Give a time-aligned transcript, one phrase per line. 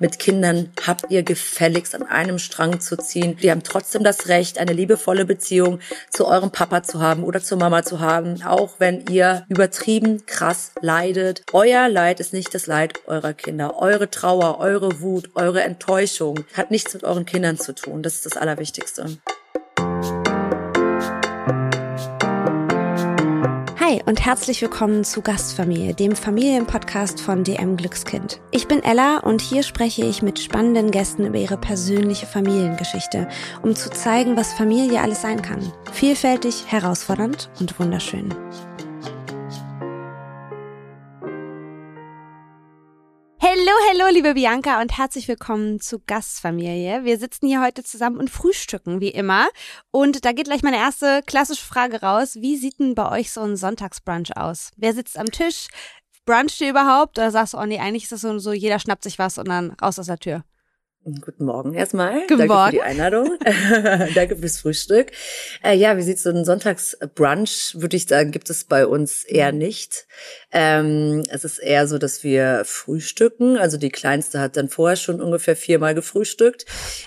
[0.00, 3.36] mit Kindern habt ihr gefälligst an einem Strang zu ziehen.
[3.36, 5.78] Die haben trotzdem das Recht, eine liebevolle Beziehung
[6.10, 10.72] zu eurem Papa zu haben oder zur Mama zu haben, auch wenn ihr übertrieben krass
[10.80, 11.44] leidet.
[11.52, 13.78] Euer Leid ist nicht das Leid eurer Kinder.
[13.78, 18.02] Eure Trauer, eure Wut, eure Enttäuschung hat nichts mit euren Kindern zu tun.
[18.02, 19.18] Das ist das Allerwichtigste.
[23.90, 28.40] Hi und herzlich willkommen zu Gastfamilie, dem Familienpodcast von DM Glückskind.
[28.52, 33.28] Ich bin Ella und hier spreche ich mit spannenden Gästen über ihre persönliche Familiengeschichte,
[33.62, 35.72] um zu zeigen, was Familie alles sein kann.
[35.92, 38.32] Vielfältig, herausfordernd und wunderschön.
[44.00, 47.04] Hallo, liebe Bianca und herzlich willkommen zu Gastfamilie.
[47.04, 49.48] Wir sitzen hier heute zusammen und frühstücken, wie immer.
[49.90, 52.36] Und da geht gleich meine erste klassische Frage raus.
[52.36, 54.70] Wie sieht denn bei euch so ein Sonntagsbrunch aus?
[54.76, 55.66] Wer sitzt am Tisch?
[56.24, 57.18] Bruncht ihr überhaupt?
[57.18, 59.48] Oder sagst du, oh nee, eigentlich ist das so, so jeder schnappt sich was und
[59.48, 60.44] dann raus aus der Tür?
[61.02, 62.20] Guten Morgen erstmal.
[62.28, 62.70] Guten Danke Morgen.
[62.70, 63.38] für die Einladung.
[64.14, 65.12] Danke fürs Frühstück.
[65.64, 69.52] Äh, ja, wie sieht so ein Sonntagsbrunch, würde ich sagen, gibt es bei uns eher
[69.52, 70.06] nicht.
[70.52, 73.56] Ähm, es ist eher so, dass wir frühstücken.
[73.56, 76.66] Also die Kleinste hat dann vorher schon ungefähr viermal gefrühstückt.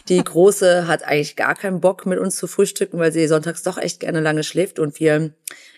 [0.10, 3.78] Die Große hat eigentlich gar keinen Bock mit uns zu frühstücken, weil sie sonntags doch
[3.78, 5.36] echt gerne lange schläft und wir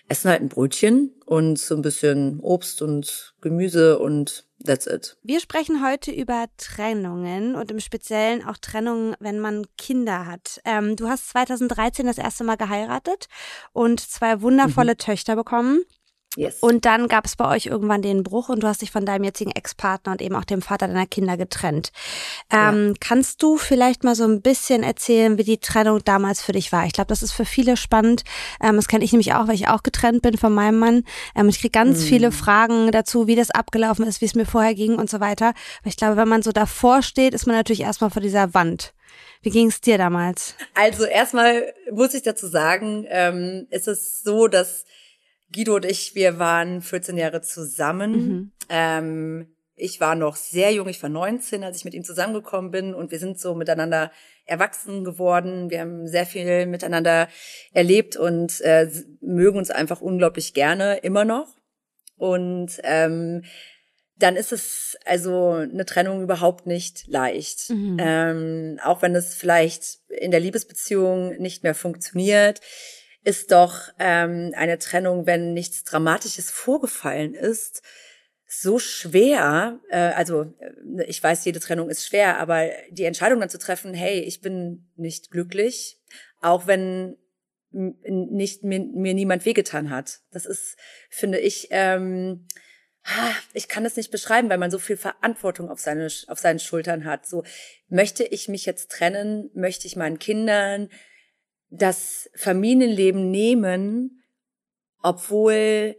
[0.08, 5.16] essen halt ein Brötchen und so ein bisschen Obst und Gemüse und that's it.
[5.22, 10.60] Wir sprechen heute über Trennungen und im Speziellen auch Trennungen, wenn man Kinder hat.
[10.64, 13.28] Ähm, du hast 2013 das erste Mal geheiratet
[13.72, 14.98] und zwei wundervolle Mhm.
[14.98, 15.80] Töchter bekommen.
[16.36, 16.58] Yes.
[16.60, 19.24] Und dann gab es bei euch irgendwann den Bruch und du hast dich von deinem
[19.24, 21.90] jetzigen Ex-Partner und eben auch dem Vater deiner Kinder getrennt.
[22.50, 26.72] Ähm, Kannst du vielleicht mal so ein bisschen erzählen, wie die Trennung damals für dich
[26.72, 26.84] war?
[26.86, 28.22] Ich glaube, das ist für viele spannend.
[28.62, 31.04] Ähm, das kenne ich nämlich auch, weil ich auch getrennt bin von meinem Mann.
[31.34, 32.04] Ähm, ich kriege ganz Mhm.
[32.04, 35.54] viele Fragen dazu, wie das abgelaufen ist, wie es mir vorher ging und so weiter.
[35.82, 38.92] Weil ich glaube, wenn man so davor steht, ist man natürlich erstmal vor dieser Wand.
[39.42, 40.54] Wie ging es dir damals?
[40.74, 44.84] Also erstmal muss ich dazu sagen, ähm, ist es so, dass
[45.56, 48.12] Guido und ich, wir waren 14 Jahre zusammen.
[48.12, 48.52] Mhm.
[48.68, 52.94] Ähm, ich war noch sehr jung, ich war 19, als ich mit ihm zusammengekommen bin
[52.94, 54.10] und wir sind so miteinander
[54.44, 55.70] erwachsen geworden.
[55.70, 57.28] Wir haben sehr viel miteinander
[57.72, 58.90] erlebt und äh,
[59.20, 61.48] mögen uns einfach unglaublich gerne, immer noch.
[62.16, 63.44] Und ähm,
[64.18, 67.68] dann ist es also eine Trennung überhaupt nicht leicht.
[67.68, 67.96] Mhm.
[68.00, 72.60] Ähm, auch wenn es vielleicht in der Liebesbeziehung nicht mehr funktioniert,
[73.26, 77.82] ist doch ähm, eine Trennung, wenn nichts Dramatisches vorgefallen ist,
[78.46, 79.80] so schwer.
[79.90, 83.94] Äh, also äh, ich weiß, jede Trennung ist schwer, aber die Entscheidung dann zu treffen,
[83.94, 86.00] hey, ich bin nicht glücklich,
[86.40, 87.16] auch wenn
[87.72, 90.20] nicht mir, mir niemand wehgetan hat.
[90.30, 90.76] Das ist,
[91.10, 92.46] finde ich, ähm,
[93.02, 96.60] ah, ich kann es nicht beschreiben, weil man so viel Verantwortung auf seine auf seinen
[96.60, 97.26] Schultern hat.
[97.26, 97.42] So
[97.88, 100.90] möchte ich mich jetzt trennen, möchte ich meinen Kindern
[101.70, 104.22] das Familienleben nehmen,
[105.02, 105.96] obwohl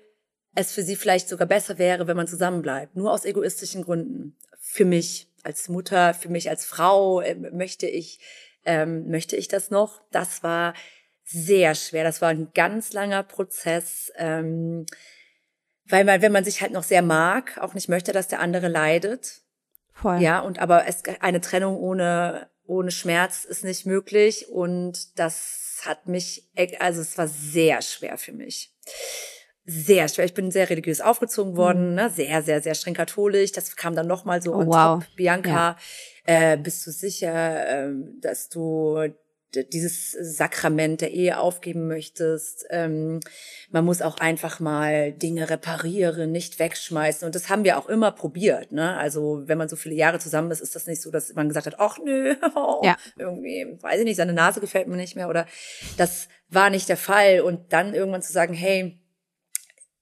[0.55, 4.35] es für sie vielleicht sogar besser wäre, wenn man zusammenbleibt, nur aus egoistischen Gründen.
[4.59, 8.19] Für mich als Mutter, für mich als Frau äh, möchte ich
[8.67, 10.01] ähm, möchte ich das noch.
[10.11, 10.73] Das war
[11.23, 12.03] sehr schwer.
[12.03, 14.11] Das war ein ganz langer Prozess.
[14.17, 14.85] Ähm,
[15.85, 18.67] weil man, wenn man sich halt noch sehr mag, auch nicht möchte, dass der andere
[18.67, 19.41] leidet.
[19.94, 20.22] Voll.
[20.22, 26.07] Ja, und aber es, eine Trennung ohne, ohne Schmerz ist nicht möglich und das hat
[26.07, 28.73] mich, e- also es war sehr schwer für mich.
[29.66, 30.25] Sehr schwer.
[30.25, 32.09] Ich bin sehr religiös aufgezogen worden, ne?
[32.09, 33.51] sehr, sehr, sehr streng katholisch.
[33.51, 35.03] Das kam dann nochmal so Oh, wow.
[35.03, 35.16] top.
[35.17, 35.78] Bianca,
[36.25, 39.09] äh, bist du sicher, ähm, dass du
[39.63, 42.66] dieses Sakrament der Ehe aufgeben möchtest.
[42.69, 43.19] Ähm,
[43.69, 47.25] man muss auch einfach mal Dinge reparieren, nicht wegschmeißen.
[47.25, 48.72] Und das haben wir auch immer probiert.
[48.72, 48.96] Ne?
[48.97, 51.67] Also wenn man so viele Jahre zusammen ist, ist das nicht so, dass man gesagt
[51.67, 52.35] hat, ach nö,
[52.84, 52.97] Ja.
[53.17, 55.29] irgendwie, weiß ich nicht, seine Nase gefällt mir nicht mehr.
[55.29, 55.46] Oder
[55.97, 57.41] das war nicht der Fall.
[57.41, 59.00] Und dann irgendwann zu sagen, hey,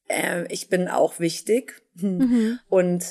[0.07, 1.81] äh, ich bin auch wichtig.
[1.95, 2.59] Mhm.
[2.69, 3.05] Und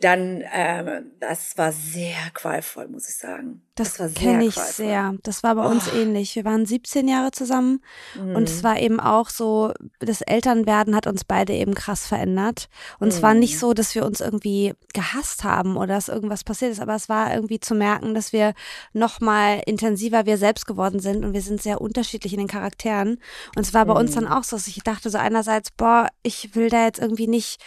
[0.00, 3.62] dann, ähm, das war sehr qualvoll, muss ich sagen.
[3.76, 4.74] Das, war sehr kenne ich qualvoll.
[4.86, 5.14] sehr.
[5.22, 5.96] Das war bei uns Oh.
[5.96, 6.34] ähnlich.
[6.34, 7.80] Wir waren 17 Jahre zusammen
[8.16, 8.62] und es Mhm.
[8.64, 12.68] war eben auch so, das Elternwerden hat uns beide eben krass verändert.
[12.98, 13.58] Und es war nicht Mhm.
[13.60, 17.32] so, dass wir uns irgendwie gehasst haben oder dass irgendwas passiert ist, aber es war
[17.32, 18.54] irgendwie zu merken, dass wir
[18.92, 23.20] noch mal intensiver wir selbst geworden sind und wir sind sehr unterschiedlich in den Charakteren.
[23.54, 24.32] Und es war bei uns dann Mhm.
[24.32, 27.60] auch so, dass ich dachte so einerseits, boah, ich will da jetzt irgendwie nicht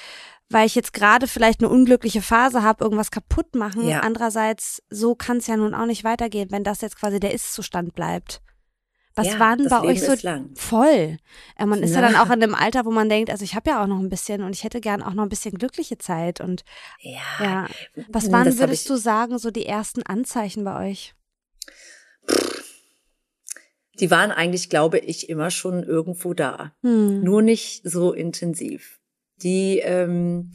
[0.51, 3.87] weil ich jetzt gerade vielleicht eine unglückliche Phase habe, irgendwas kaputt machen.
[3.87, 4.01] Ja.
[4.01, 7.93] Andererseits, so kann es ja nun auch nicht weitergehen, wenn das jetzt quasi der Ist-Zustand
[7.93, 8.41] bleibt.
[9.13, 11.17] Was Ja, waren bei Leben euch so voll?
[11.57, 12.07] Äh, Man ist ja Ja.
[12.07, 14.07] dann auch in einem Alter, wo man denkt, also ich habe ja auch noch ein
[14.07, 16.63] bisschen und ich hätte gern auch noch ein bisschen glückliche Zeit und
[16.99, 17.19] Ja.
[17.41, 17.67] ja.
[18.07, 21.13] Was waren, würdest du sagen, so die ersten Anzeichen bei euch?
[23.99, 26.73] Die waren eigentlich, glaube ich, immer schon irgendwo da.
[26.81, 27.21] Hm.
[27.21, 29.00] Nur nicht so intensiv.
[29.43, 30.51] Die, ähm,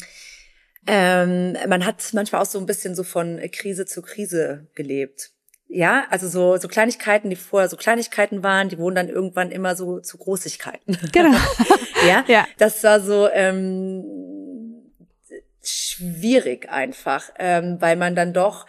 [0.86, 5.32] ähm, man hat manchmal auch so ein bisschen so von Krise zu Krise gelebt.
[5.68, 9.74] Ja, also so, so Kleinigkeiten, die vorher so Kleinigkeiten waren, die wurden dann irgendwann immer
[9.74, 10.96] so zu Großigkeiten.
[11.12, 11.36] Genau.
[12.06, 12.24] ja?
[12.28, 12.46] Ja.
[12.58, 14.04] das war so ähm,
[15.62, 18.66] schwierig einfach, ähm, weil man dann doch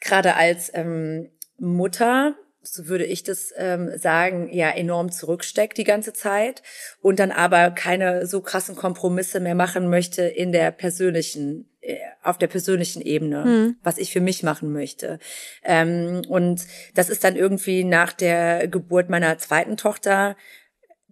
[0.00, 6.12] gerade als ähm, Mutter, so würde ich das ähm, sagen, ja enorm zurücksteckt die ganze
[6.12, 6.62] Zeit
[7.00, 12.36] und dann aber keine so krassen Kompromisse mehr machen möchte in der persönlichen, äh, auf
[12.38, 13.76] der persönlichen Ebene, Hm.
[13.82, 15.18] was ich für mich machen möchte.
[15.64, 20.36] Ähm, und das ist dann irgendwie nach der Geburt meiner zweiten Tochter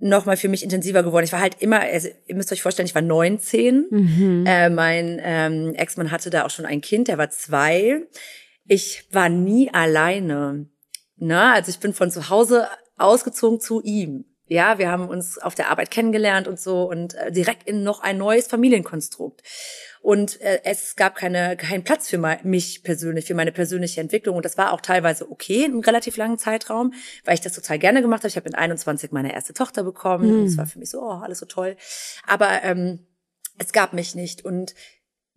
[0.01, 1.25] noch mal für mich intensiver geworden.
[1.25, 3.87] Ich war halt immer, also ihr müsst euch vorstellen, ich war 19.
[3.91, 4.45] Mhm.
[4.47, 8.03] Äh, mein ähm, Ex-Mann hatte da auch schon ein Kind, der war zwei.
[8.67, 10.67] Ich war nie alleine.
[11.19, 14.25] Na, also ich bin von zu Hause ausgezogen zu ihm.
[14.51, 18.01] Ja, wir haben uns auf der Arbeit kennengelernt und so und äh, direkt in noch
[18.01, 19.43] ein neues Familienkonstrukt.
[20.01, 24.37] Und äh, es gab keine, keinen Platz für mei- mich persönlich, für meine persönliche Entwicklung.
[24.37, 26.95] Und das war auch teilweise okay, in einem relativ langen Zeitraum,
[27.27, 28.29] weil ich das total gerne gemacht habe.
[28.29, 30.31] Ich habe mit 21 meine erste Tochter bekommen.
[30.31, 30.41] Mhm.
[30.41, 31.77] Und es war für mich so, oh, alles so toll.
[32.27, 33.07] Aber ähm,
[33.59, 34.47] es gab mich nicht.
[34.47, 34.75] Und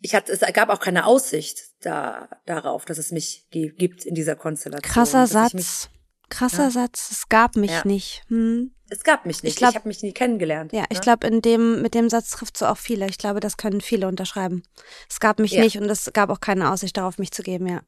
[0.01, 4.15] ich hatte, es gab auch keine Aussicht da, darauf, dass es mich gi- gibt in
[4.15, 4.91] dieser Konstellation.
[4.91, 5.89] Krasser ich Mich, Satz.
[6.29, 6.71] Krasser Ja.
[6.71, 7.11] Satz.
[7.11, 7.81] Es gab mich Ja.
[7.85, 8.23] nicht.
[8.27, 8.71] Hm.
[8.89, 9.53] es gab mich nicht.
[9.53, 10.73] Ich glaub- ich habe mich nie kennengelernt.
[10.73, 11.03] Ja, ich ne?
[11.03, 13.07] glaube, in dem, mit dem Satz trifft so auch viele.
[13.07, 14.63] Ich glaube, das können viele unterschreiben.
[15.09, 15.61] Es gab mich Ja.
[15.61, 17.81] nicht und es gab auch keine Aussicht darauf, mich zu geben, ja.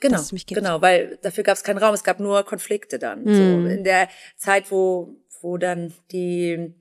[0.00, 0.58] Genau, dass es mich gibt.
[0.60, 3.22] genau, weil dafür gab es keinen Raum, es gab nur Konflikte dann.
[3.24, 3.34] Mhm.
[3.34, 6.74] So in der Zeit, wo wo dann die,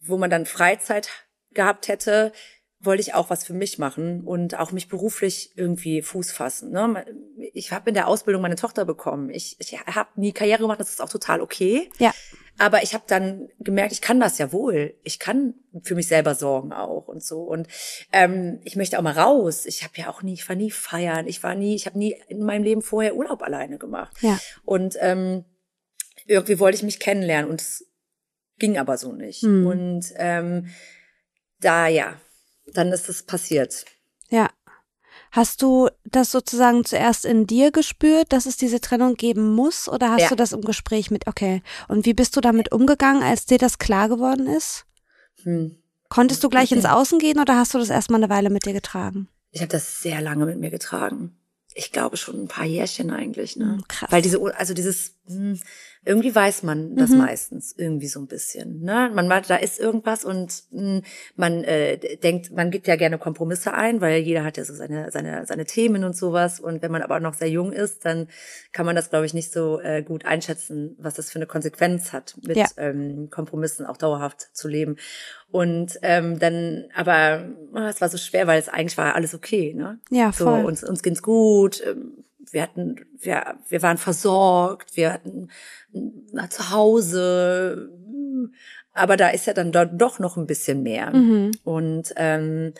[0.00, 1.08] wo man dann Freizeit
[1.52, 2.32] gehabt hätte,
[2.80, 6.70] wollte ich auch was für mich machen und auch mich beruflich irgendwie Fuß fassen.
[6.70, 7.04] Ne?
[7.52, 9.30] Ich habe in der Ausbildung meine Tochter bekommen.
[9.30, 11.90] Ich, ich habe nie Karriere gemacht, das ist auch total okay.
[11.98, 12.14] Ja.
[12.58, 14.94] Aber ich habe dann gemerkt, ich kann das ja wohl.
[15.02, 17.42] Ich kann für mich selber sorgen auch und so.
[17.42, 17.68] Und
[18.12, 19.64] ähm, ich möchte auch mal raus.
[19.64, 21.26] Ich habe ja auch nie, ich war nie feiern.
[21.28, 24.16] Ich war nie, ich habe nie in meinem Leben vorher Urlaub alleine gemacht.
[24.22, 24.38] Ja.
[24.64, 25.44] Und ähm,
[26.26, 27.86] irgendwie wollte ich mich kennenlernen und es
[28.58, 29.42] ging aber so nicht.
[29.42, 29.66] Hm.
[29.66, 30.66] Und ähm,
[31.60, 32.20] da ja,
[32.74, 33.84] dann ist es passiert.
[34.30, 34.50] Ja.
[35.30, 39.88] Hast du das sozusagen zuerst in dir gespürt, dass es diese Trennung geben muss?
[39.88, 40.28] Oder hast Ja.
[40.30, 41.62] du das im Gespräch mit, okay.
[41.86, 44.86] Und wie bist du damit umgegangen, als dir das klar geworden ist?
[45.42, 45.76] Hm.
[46.08, 48.72] Konntest du gleich ins Außen gehen oder hast du das erstmal eine Weile mit dir
[48.72, 49.28] getragen?
[49.50, 51.36] Ich habe das sehr lange mit mir getragen.
[51.74, 53.72] Ich glaube schon ein paar Jährchen eigentlich, ne?
[53.72, 54.10] Hm, krass.
[54.10, 55.58] Weil diese, also dieses, hm,
[56.04, 57.18] irgendwie weiß man das Mhm.
[57.18, 59.10] meistens irgendwie so ein bisschen, ne?
[59.14, 61.02] Man da ist irgendwas und hm,
[61.36, 65.10] man äh, denkt, man gibt ja gerne Kompromisse ein, weil jeder hat ja so seine
[65.10, 66.60] seine seine Themen und sowas.
[66.60, 68.28] Und wenn man aber noch sehr jung ist, dann
[68.72, 72.12] kann man das, glaube ich, nicht so äh, gut einschätzen, was das für eine Konsequenz
[72.12, 72.66] hat, mit Ja.
[72.76, 74.96] ähm, Kompromissen auch dauerhaft zu leben.
[75.50, 79.74] Und ähm, dann, aber oh, es war so schwer, weil es eigentlich war alles okay,
[79.74, 79.98] ne?
[80.10, 80.64] Ja, So, voll.
[80.64, 81.82] uns, uns ging's gut.
[81.86, 85.48] ähm, Wir hatten, wir, wir waren versorgt, wir hatten
[86.50, 87.90] zu Hause.
[88.92, 91.14] Aber da ist ja dann do- doch noch ein bisschen mehr.
[91.14, 91.52] Mhm.
[91.64, 92.72] Und ähm,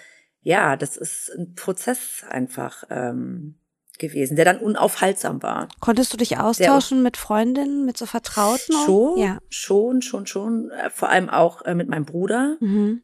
[0.42, 3.56] ja, das ist ein Prozess einfach ähm,
[3.98, 5.68] gewesen, der dann unaufhaltsam war.
[5.80, 8.74] Konntest du dich austauschen mit Freundinnen, mit so Vertrauten?
[8.86, 9.38] Schon, Ja.
[9.48, 10.70] schon, schon, schon.
[10.70, 12.56] Äh, Vor allem auch äh, mit meinem Bruder.
[12.60, 13.02] Mhm.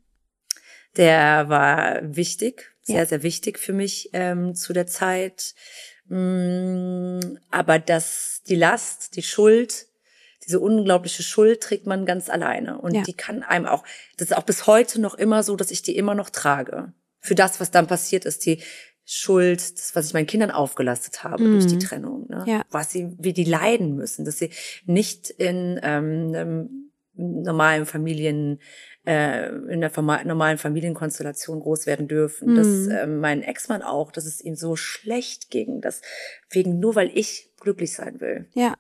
[0.97, 3.07] Der war wichtig, sehr, Ja.
[3.07, 5.55] sehr wichtig für mich ähm, zu der Zeit.
[6.09, 9.87] Mm, aber das, die Last, die Schuld,
[10.47, 12.79] diese unglaubliche Schuld trägt man ganz alleine.
[12.79, 13.03] Und Ja.
[13.03, 13.85] die kann einem auch,
[14.19, 16.93] das ist auch bis heute noch immer so, dass ich die immer noch trage.
[17.21, 18.63] Für das, was dann passiert ist, die
[19.07, 21.81] Schuld, das, was ich meinen Kindern aufgelastet habe durch die Mhm.
[21.81, 22.45] Trennung, ne?
[22.47, 22.63] Ja.
[22.71, 24.51] was sie, wie die leiden müssen, dass sie
[24.87, 26.84] nicht in ähm,
[27.17, 28.61] normalen Familien,
[29.07, 29.91] äh, in der
[30.25, 32.53] normalen Familienkonstellation groß werden dürfen.
[32.53, 32.57] Mhm.
[32.57, 36.03] Dass ähm, mein Ex-Mann auch, dass es ihm so schlecht ging, dass
[36.51, 38.47] wegen nur weil ich glücklich sein will.
[38.55, 38.75] Ja.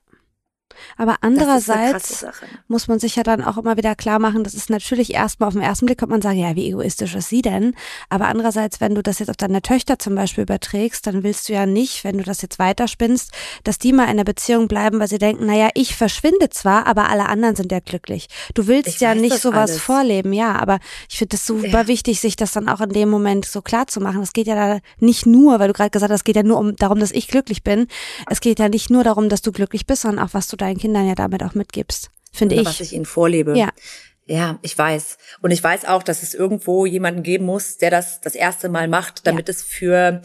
[0.96, 2.24] Aber andererseits
[2.68, 5.54] muss man sich ja dann auch immer wieder klar machen, das ist natürlich erstmal auf
[5.54, 7.74] den ersten Blick, kommt man sagen, ja, wie egoistisch ist sie denn?
[8.08, 11.52] Aber andererseits, wenn du das jetzt auf deine Töchter zum Beispiel überträgst, dann willst du
[11.52, 13.32] ja nicht, wenn du das jetzt weiterspinnst,
[13.64, 17.08] dass die mal in der Beziehung bleiben, weil sie denken, naja, ich verschwinde zwar, aber
[17.08, 18.28] alle anderen sind ja glücklich.
[18.54, 19.80] Du willst Ich ja nicht sowas alles.
[19.82, 20.78] vorleben, ja, aber
[21.08, 21.86] ich finde das super Ja.
[21.86, 24.22] wichtig, sich das dann auch in dem Moment so klar zu machen.
[24.22, 26.58] Es geht ja da nicht nur, weil du gerade gesagt hast, es geht ja nur
[26.58, 27.86] um darum, dass ich glücklich bin.
[28.30, 30.78] Es geht ja nicht nur darum, dass du glücklich bist, sondern auch, was du deinen
[30.78, 32.11] Kindern ja damit auch mitgibst.
[32.33, 32.64] finde ich.
[32.64, 33.56] Was ich ihnen vorlebe.
[33.56, 33.71] Ja.
[34.26, 35.18] Ja, ich weiß.
[35.42, 38.88] Und ich weiß auch, dass es irgendwo jemanden geben muss, der das das erste Mal
[38.88, 39.52] macht, damit ja.
[39.52, 40.23] es für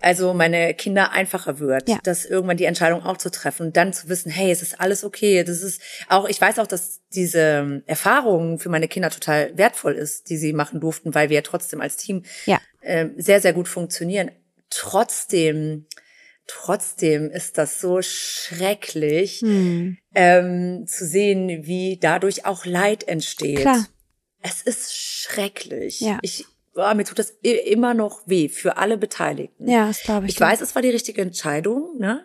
[0.00, 1.98] also meine Kinder einfacher wird, ja.
[2.04, 5.02] dass irgendwann die Entscheidung auch zu treffen und dann zu wissen, hey, es ist alles
[5.02, 5.42] okay.
[5.42, 10.30] Das ist auch, ich weiß auch, dass diese Erfahrung für meine Kinder total wertvoll ist,
[10.30, 12.60] die sie machen durften, weil wir ja trotzdem als Team ja.
[12.80, 14.30] äh, sehr, sehr gut funktionieren.
[14.70, 15.86] Trotzdem,
[16.48, 19.98] trotzdem ist das so schrecklich, hm.
[20.14, 23.60] ähm, zu sehen, wie dadurch auch Leid entsteht.
[23.60, 23.86] Klar.
[24.40, 26.00] Es ist schrecklich.
[26.00, 26.18] Ja.
[26.22, 29.68] Ich, oh, mir tut das immer noch weh für alle Beteiligten.
[29.68, 30.34] Ja, das glaube ich.
[30.34, 32.24] Ich weiß, es war die richtige Entscheidung, ne?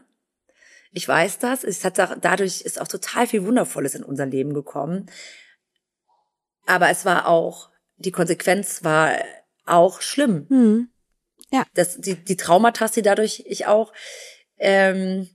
[0.92, 1.64] Ich weiß das.
[1.64, 5.10] Es hat dadurch ist auch total viel Wundervolles in unser Leben gekommen.
[6.66, 9.16] Aber es war auch, die Konsequenz war
[9.66, 10.46] auch schlimm.
[10.50, 10.90] Mhm.
[11.54, 11.66] Ja.
[11.76, 13.94] Das, die, die Traumata, die dadurch ich auch
[14.58, 15.30] ähm,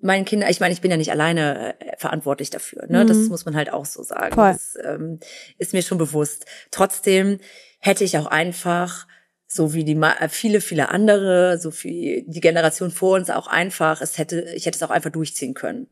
[0.00, 2.86] meinen Kindern, ich meine, ich bin ja nicht alleine äh, verantwortlich dafür.
[2.88, 3.04] Ne?
[3.04, 3.08] Mhm.
[3.08, 4.34] Das muss man halt auch so sagen.
[4.34, 4.52] Voll.
[4.52, 5.20] Das ähm,
[5.56, 6.44] ist mir schon bewusst.
[6.72, 7.38] Trotzdem
[7.78, 9.06] hätte ich auch einfach
[9.46, 14.00] so wie die äh, viele viele andere, so wie die Generation vor uns auch einfach,
[14.00, 15.86] es hätte ich hätte es auch einfach durchziehen können.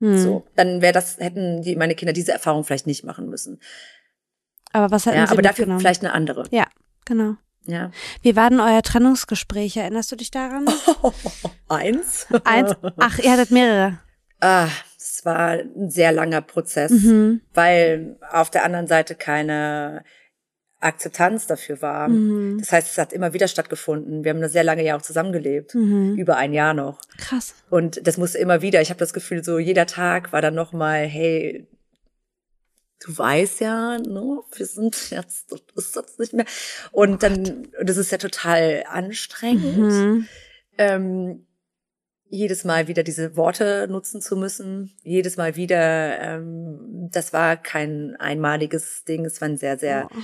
[0.00, 0.18] Hm.
[0.18, 3.60] So, dann wäre das hätten die meine Kinder diese Erfahrung vielleicht nicht machen müssen.
[4.72, 6.48] Aber was hätten ja, sie aber dafür vielleicht eine andere.
[6.50, 6.66] Ja,
[7.04, 7.36] genau.
[7.66, 7.90] Ja.
[8.22, 9.76] Wie war denn euer Trennungsgespräch?
[9.76, 10.66] Erinnerst du dich daran?
[11.02, 11.12] Oh,
[11.68, 12.26] eins.
[12.44, 12.72] Eins.
[12.96, 13.98] Ach, ihr hattet mehrere.
[14.40, 17.40] Ah, es war ein sehr langer Prozess, mhm.
[17.54, 20.04] weil auf der anderen Seite keine
[20.80, 22.08] Akzeptanz dafür war.
[22.08, 22.58] Mhm.
[22.58, 24.24] Das heißt, es hat immer wieder stattgefunden.
[24.24, 26.16] Wir haben eine sehr lange Jahr auch zusammengelebt, mhm.
[26.16, 27.00] über ein Jahr noch.
[27.18, 27.54] Krass.
[27.70, 28.80] Und das musste immer wieder.
[28.82, 31.66] Ich habe das Gefühl, so jeder Tag war dann noch mal, hey,
[33.04, 36.46] du weißt ja, ne, wir sind jetzt, das ist jetzt nicht mehr.
[36.92, 39.78] Und oh dann, das ist ja total anstrengend.
[39.78, 40.28] Mhm.
[40.78, 41.46] Ähm,
[42.28, 48.16] jedes Mal wieder diese Worte nutzen zu müssen, jedes Mal wieder, ähm, das war kein
[48.16, 50.18] einmaliges Ding, es war ein sehr, sehr oh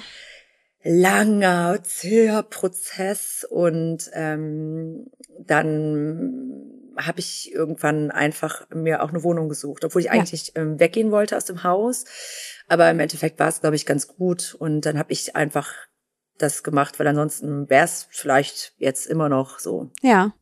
[0.85, 5.07] langer, zäher Prozess und ähm,
[5.39, 10.13] dann habe ich irgendwann einfach mir auch eine Wohnung gesucht, obwohl ich ja.
[10.13, 12.05] eigentlich ähm, weggehen wollte aus dem Haus.
[12.69, 14.55] Aber im Endeffekt war es, glaube ich, ganz gut.
[14.59, 15.73] Und dann habe ich einfach
[16.39, 19.91] das gemacht, weil ansonsten wäre es vielleicht jetzt immer noch so.
[20.03, 20.33] Ja.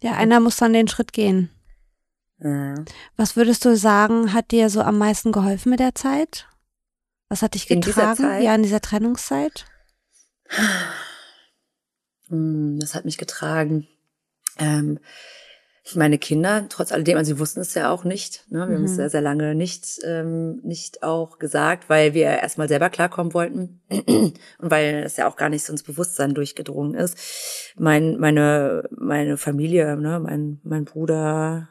[0.00, 1.50] Ja, einer muss dann den Schritt gehen.
[2.38, 2.74] Ja.
[3.16, 6.48] Was würdest du sagen, hat dir so am meisten geholfen mit der Zeit?
[7.28, 8.24] Was hat dich getragen?
[8.24, 9.66] In ja, in dieser Trennungszeit?
[12.28, 13.86] Hm, das hat mich getragen.
[14.58, 15.00] Ähm,
[15.94, 18.46] meine Kinder, trotz alledem, also sie wussten es ja auch nicht.
[18.50, 18.60] Ne?
[18.60, 18.74] Wir mhm.
[18.74, 18.96] haben es mhm.
[18.96, 24.36] sehr, sehr lange nicht, ähm, nicht auch gesagt, weil wir erstmal selber klarkommen wollten und
[24.58, 27.18] weil es ja auch gar nicht so ins Bewusstsein durchgedrungen ist.
[27.76, 30.20] Mein, meine, meine Familie, ne?
[30.20, 31.68] mein, mein Bruder,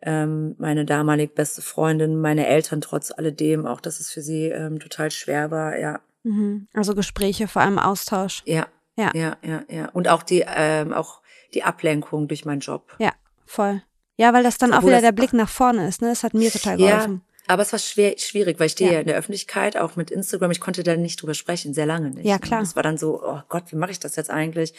[0.00, 4.80] ähm, meine damalig beste Freundin, meine Eltern trotz alledem, auch dass es für sie ähm,
[4.80, 6.00] total schwer war, ja.
[6.22, 6.68] Mhm.
[6.72, 8.42] Also Gespräche, vor allem Austausch.
[8.46, 8.66] Ja.
[8.96, 9.88] Ja, ja, ja, ja.
[9.88, 11.20] Und auch die, ähm, auch
[11.52, 12.94] die Ablenkung durch meinen Job.
[13.00, 13.12] Ja,
[13.46, 13.82] voll.
[14.16, 16.08] Ja, weil das dann Obwohl auch wieder der Blick nach vorne ist, ne?
[16.08, 17.22] Das hat mir total geholfen.
[17.24, 19.00] Ja, aber es war schwer, schwierig, weil ich stehe ja.
[19.00, 20.50] in der Öffentlichkeit, auch mit Instagram.
[20.50, 22.24] Ich konnte da nicht drüber sprechen, sehr lange nicht.
[22.26, 22.62] Ja, klar.
[22.62, 24.72] Es war dann so, oh Gott, wie mache ich das jetzt eigentlich?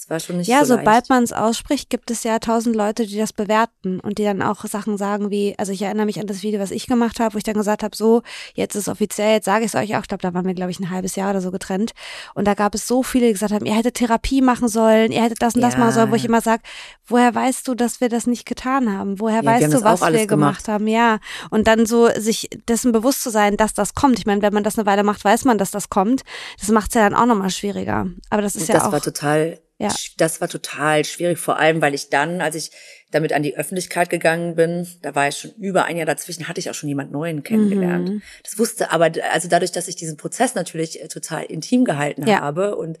[0.00, 3.04] Es war schon nicht ja, so sobald man es ausspricht, gibt es ja tausend Leute,
[3.06, 6.26] die das bewerten und die dann auch Sachen sagen wie, also ich erinnere mich an
[6.26, 8.22] das Video, was ich gemacht habe, wo ich dann gesagt habe, so,
[8.54, 10.70] jetzt ist offiziell, jetzt sage ich es euch auch, ich glaube, da waren wir, glaube
[10.70, 11.92] ich, ein halbes Jahr oder so getrennt.
[12.32, 15.22] Und da gab es so viele, die gesagt haben, ihr hättet Therapie machen sollen, ihr
[15.22, 16.62] hättet das und das machen sollen, wo ich immer sage,
[17.06, 19.20] woher weißt du, dass wir das nicht getan haben?
[19.20, 20.28] Woher ja, weißt du, was wir gemacht.
[20.28, 20.86] gemacht haben?
[20.86, 21.18] Ja.
[21.50, 24.18] Und dann so sich dessen bewusst zu sein, dass das kommt.
[24.18, 26.22] Ich meine, wenn man das eine Weile macht, weiß man, dass das kommt.
[26.58, 28.06] Das macht es ja dann auch nochmal schwieriger.
[28.30, 28.92] Aber das ist ja das auch.
[28.92, 29.94] Das war total ja.
[30.18, 32.70] Das war total schwierig, vor allem, weil ich dann, als ich
[33.10, 36.60] damit an die Öffentlichkeit gegangen bin, da war ich schon über ein Jahr dazwischen, hatte
[36.60, 38.08] ich auch schon jemand Neuen kennengelernt.
[38.08, 38.22] Mhm.
[38.44, 42.40] Das wusste aber, also dadurch, dass ich diesen Prozess natürlich äh, total intim gehalten ja.
[42.40, 42.98] habe und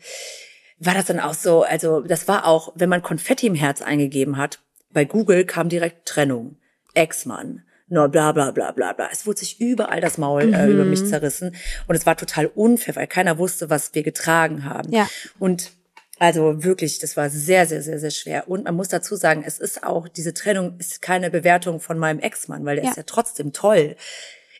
[0.78, 4.38] war das dann auch so, also das war auch, wenn man Konfetti im Herz eingegeben
[4.38, 4.60] hat,
[4.90, 6.56] bei Google kam direkt Trennung,
[6.94, 9.08] Ex-Mann, no, bla bla bla bla bla.
[9.12, 10.54] Es wurde sich überall das Maul mhm.
[10.54, 11.06] äh, über mich mhm.
[11.06, 11.54] zerrissen
[11.86, 14.90] und es war total unfair, weil keiner wusste, was wir getragen haben.
[14.92, 15.06] Ja.
[15.38, 15.72] Und
[16.20, 18.46] also wirklich, das war sehr, sehr, sehr, sehr schwer.
[18.46, 22.20] Und man muss dazu sagen, es ist auch, diese Trennung ist keine Bewertung von meinem
[22.20, 22.90] Ex-Mann, weil der ja.
[22.90, 23.96] ist ja trotzdem toll.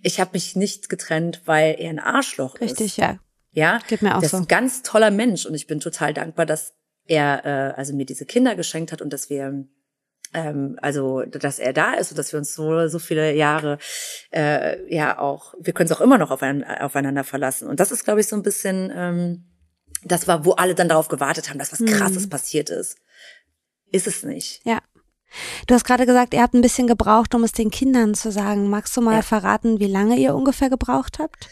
[0.02, 2.80] Ich habe mich nicht getrennt, weil er ein Arschloch Richtig, ist.
[2.80, 3.18] Richtig, ja.
[3.52, 4.38] Ja, Geht mir auch das so.
[4.38, 6.72] ist ein ganz toller Mensch und ich bin total dankbar, dass
[7.06, 9.66] er äh, also mir diese Kinder geschenkt hat und dass wir
[10.32, 13.76] ähm, also dass er da ist und dass wir uns so so viele Jahre
[14.30, 18.20] äh, ja auch wir können es auch immer noch aufeinander verlassen und das ist glaube
[18.20, 19.44] ich so ein bisschen ähm,
[20.04, 22.30] das war, wo alle dann darauf gewartet haben, dass was Krasses mhm.
[22.30, 22.96] passiert ist.
[23.90, 24.60] Ist es nicht.
[24.64, 24.78] Ja.
[25.66, 28.68] Du hast gerade gesagt, ihr habt ein bisschen gebraucht, um es den Kindern zu sagen.
[28.68, 29.22] Magst du mal ja.
[29.22, 31.48] verraten, wie lange ihr ungefähr gebraucht habt?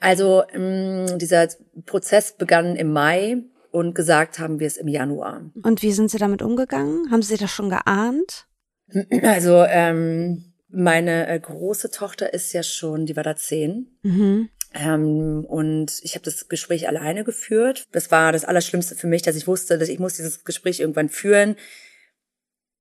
[0.00, 1.48] Also ähm, dieser
[1.86, 3.42] Prozess begann im Mai
[3.72, 5.50] und gesagt haben wir es im Januar.
[5.62, 7.10] Und wie sind Sie damit umgegangen?
[7.10, 8.46] Haben Sie das schon geahnt?
[9.22, 13.98] Also ähm, meine äh, große Tochter ist ja schon, die war da zehn.
[14.02, 14.48] Mhm.
[14.74, 17.86] Ähm, und ich habe das Gespräch alleine geführt.
[17.92, 21.08] Das war das Allerschlimmste für mich, dass ich wusste, dass ich muss dieses Gespräch irgendwann
[21.08, 21.56] führen.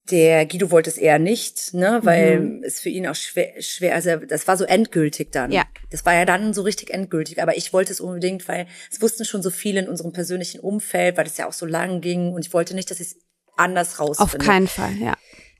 [0.09, 2.63] Der Guido wollte es eher nicht, ne, weil mhm.
[2.63, 5.51] es für ihn auch schwer, schwer, also das war so endgültig dann.
[5.51, 5.65] Ja.
[5.89, 9.25] Das war ja dann so richtig endgültig, aber ich wollte es unbedingt, weil es wussten
[9.25, 12.45] schon so viele in unserem persönlichen Umfeld, weil es ja auch so lang ging und
[12.45, 13.17] ich wollte nicht, dass ich es
[13.57, 14.23] anders rausfinde.
[14.33, 15.17] Auf keinen Fall, ja.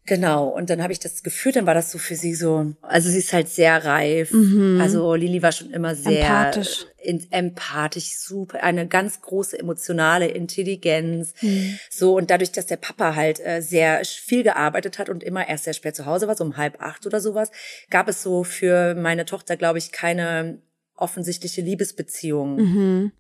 [0.07, 3.09] Genau, und dann habe ich das gefühlt, dann war das so für sie so, also
[3.09, 4.31] sie ist halt sehr reif.
[4.31, 4.79] Mhm.
[4.81, 11.33] Also Lili war schon immer sehr empathisch, in, empathisch super, eine ganz große emotionale Intelligenz.
[11.41, 11.77] Mhm.
[11.89, 15.65] So, und dadurch, dass der Papa halt äh, sehr viel gearbeitet hat und immer erst
[15.65, 17.51] sehr spät zu Hause war, so um halb acht oder sowas,
[17.89, 20.61] gab es so für meine Tochter, glaube ich, keine
[20.95, 22.55] offensichtliche Liebesbeziehung.
[22.55, 23.11] Mhm.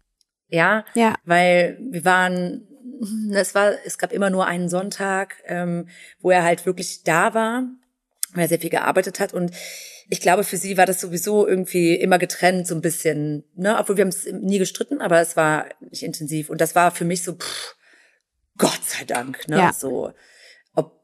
[0.47, 2.66] Ja, ja, weil wir waren
[3.31, 5.87] es war, es gab immer nur einen Sonntag, ähm,
[6.19, 7.63] wo er halt wirklich da war,
[8.33, 9.51] weil er sehr viel gearbeitet hat und
[10.09, 13.97] ich glaube, für sie war das sowieso irgendwie immer getrennt, so ein bisschen, ne, obwohl
[13.97, 16.49] wir haben es nie gestritten, aber es war nicht intensiv.
[16.49, 17.75] Und das war für mich so, pff,
[18.57, 19.73] Gott sei Dank, ne, ja.
[19.73, 20.13] so.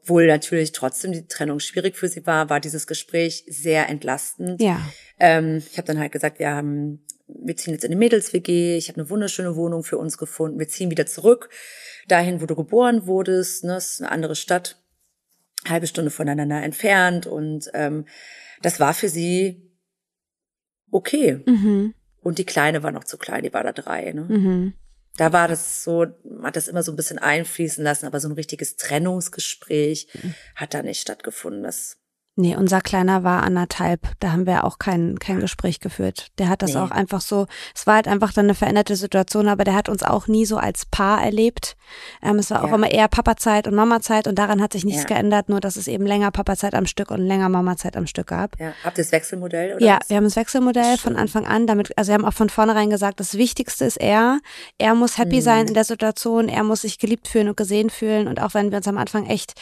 [0.03, 4.61] Obwohl natürlich trotzdem die Trennung schwierig für sie war, war dieses Gespräch sehr entlastend.
[4.61, 4.81] Ja.
[5.19, 8.89] Ähm, ich habe dann halt gesagt, wir haben wir ziehen jetzt in eine Mädels-WG, ich
[8.89, 11.49] habe eine wunderschöne Wohnung für uns gefunden, wir ziehen wieder zurück,
[12.07, 14.77] dahin, wo du geboren wurdest, ne, ist eine andere Stadt,
[15.67, 18.05] halbe Stunde voneinander entfernt und ähm,
[18.61, 19.71] das war für sie
[20.91, 21.41] okay.
[21.45, 21.93] Mhm.
[22.21, 24.13] Und die Kleine war noch zu klein, die war da drei.
[24.13, 24.21] Ne?
[24.21, 24.73] Mhm.
[25.15, 26.07] Da war das so,
[26.41, 30.33] hat das immer so ein bisschen einfließen lassen, aber so ein richtiges Trennungsgespräch mhm.
[30.55, 31.63] hat da nicht stattgefunden.
[31.63, 31.97] Das
[32.35, 34.07] Nee, unser Kleiner war anderthalb.
[34.19, 36.29] Da haben wir auch kein, kein Gespräch geführt.
[36.39, 36.79] Der hat das nee.
[36.79, 40.01] auch einfach so, es war halt einfach dann eine veränderte Situation, aber der hat uns
[40.01, 41.75] auch nie so als Paar erlebt.
[42.23, 42.63] Ähm, es war ja.
[42.63, 45.09] auch immer eher Papazeit und Mamazeit und daran hat sich nichts ja.
[45.09, 48.59] geändert, nur dass es eben länger Papazeit am Stück und länger Mamazeit am Stück gab.
[48.59, 48.73] Ja.
[48.83, 49.75] Habt ihr das Wechselmodell?
[49.75, 50.09] Oder ja, was?
[50.09, 51.67] wir haben das Wechselmodell von Anfang an.
[51.67, 54.39] Damit, also wir haben auch von vornherein gesagt, das Wichtigste ist er.
[54.79, 55.41] Er muss happy mhm.
[55.41, 58.27] sein in der Situation, er muss sich geliebt fühlen und gesehen fühlen.
[58.27, 59.53] Und auch wenn wir uns am Anfang echt,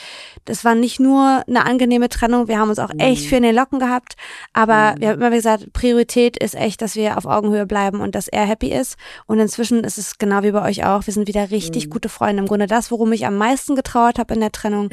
[0.46, 3.56] das war nicht nur eine angenehme Trennung, wir haben uns auch echt viel in den
[3.56, 4.16] Locken gehabt.
[4.54, 5.02] Aber mhm.
[5.02, 8.46] wir haben immer gesagt, Priorität ist echt, dass wir auf Augenhöhe bleiben und dass er
[8.46, 8.98] happy ist.
[9.26, 11.06] Und inzwischen ist es genau wie bei euch auch.
[11.06, 11.90] Wir sind wieder richtig mhm.
[11.92, 12.42] gute Freunde.
[12.42, 14.90] Im Grunde das, worum ich am meisten getrauert habe in der Trennung,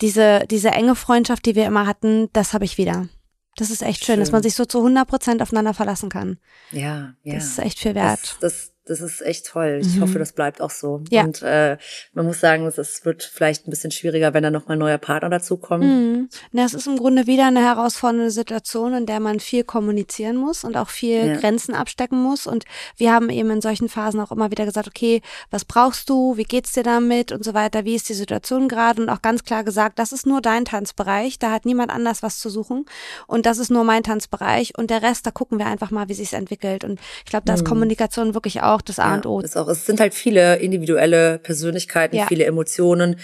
[0.00, 3.08] diese, diese enge Freundschaft, die wir immer hatten, das habe ich wieder.
[3.56, 6.38] Das ist echt schön, schön, dass man sich so zu 100 Prozent aufeinander verlassen kann.
[6.70, 7.34] Ja, ja.
[7.34, 8.36] Das ist echt viel wert.
[8.40, 9.80] Das, das das ist echt toll.
[9.82, 10.02] Ich mhm.
[10.02, 11.02] hoffe, das bleibt auch so.
[11.10, 11.24] Ja.
[11.24, 11.76] Und äh,
[12.14, 14.98] man muss sagen, es wird vielleicht ein bisschen schwieriger, wenn da noch mal ein neuer
[14.98, 15.84] Partner dazu kommt.
[15.84, 16.28] Mhm.
[16.52, 20.64] Na, es ist im Grunde wieder eine herausfordernde Situation, in der man viel kommunizieren muss
[20.64, 21.36] und auch viel ja.
[21.36, 22.46] Grenzen abstecken muss.
[22.46, 22.64] Und
[22.96, 25.20] wir haben eben in solchen Phasen auch immer wieder gesagt, okay,
[25.50, 26.36] was brauchst du?
[26.36, 27.32] Wie geht's dir damit?
[27.32, 27.84] Und so weiter.
[27.84, 29.02] Wie ist die Situation gerade?
[29.02, 31.38] Und auch ganz klar gesagt, das ist nur dein Tanzbereich.
[31.38, 32.86] Da hat niemand anders was zu suchen.
[33.26, 34.76] Und das ist nur mein Tanzbereich.
[34.76, 36.84] Und der Rest, da gucken wir einfach mal, wie sich's entwickelt.
[36.84, 37.68] Und ich glaube, da ist mhm.
[37.68, 39.40] Kommunikation wirklich auch auch das A und O.
[39.40, 42.26] ist auch, es sind halt viele individuelle Persönlichkeiten, ja.
[42.26, 43.16] viele Emotionen.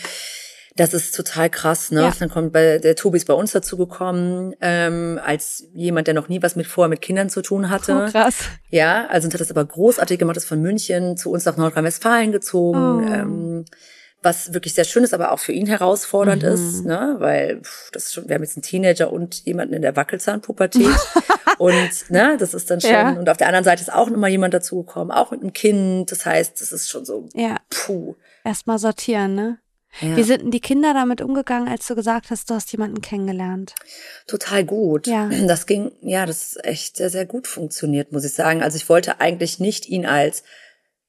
[0.77, 2.03] Das ist total krass, ne?
[2.03, 2.13] Ja.
[2.19, 6.29] Dann kommt bei der Tobi ist bei uns dazu gekommen, ähm, als jemand, der noch
[6.29, 8.07] nie was mit vorher mit Kindern zu tun hatte.
[8.09, 8.35] Oh, krass.
[8.71, 13.07] Ja, also hat das aber großartig gemacht, ist von München zu uns nach Nordrhein-Westfalen gezogen.
[13.07, 13.13] Oh.
[13.15, 13.65] Ähm,
[14.25, 16.49] was wirklich sehr schön ist, aber auch für ihn herausfordernd mhm.
[16.49, 19.83] ist, ne, weil pff, das ist schon, wir haben jetzt einen Teenager und jemanden in
[19.83, 20.97] der Wackelzahnpubertät
[21.65, 23.13] und ne, das ist dann schon ja.
[23.13, 26.27] und auf der anderen Seite ist auch nochmal jemand dazugekommen, auch mit einem Kind, das
[26.27, 27.57] heißt, das ist schon so, ja.
[27.71, 28.17] puh.
[28.45, 29.59] Erstmal sortieren, ne?
[30.01, 30.15] Ja.
[30.15, 33.75] Wie sind denn die Kinder damit umgegangen, als du gesagt hast, du hast jemanden kennengelernt?
[34.27, 35.07] Total gut.
[35.07, 35.31] Ja.
[35.47, 38.63] Das ging, ja, das ist echt sehr, sehr gut funktioniert, muss ich sagen.
[38.63, 40.43] Also ich wollte eigentlich nicht ihn als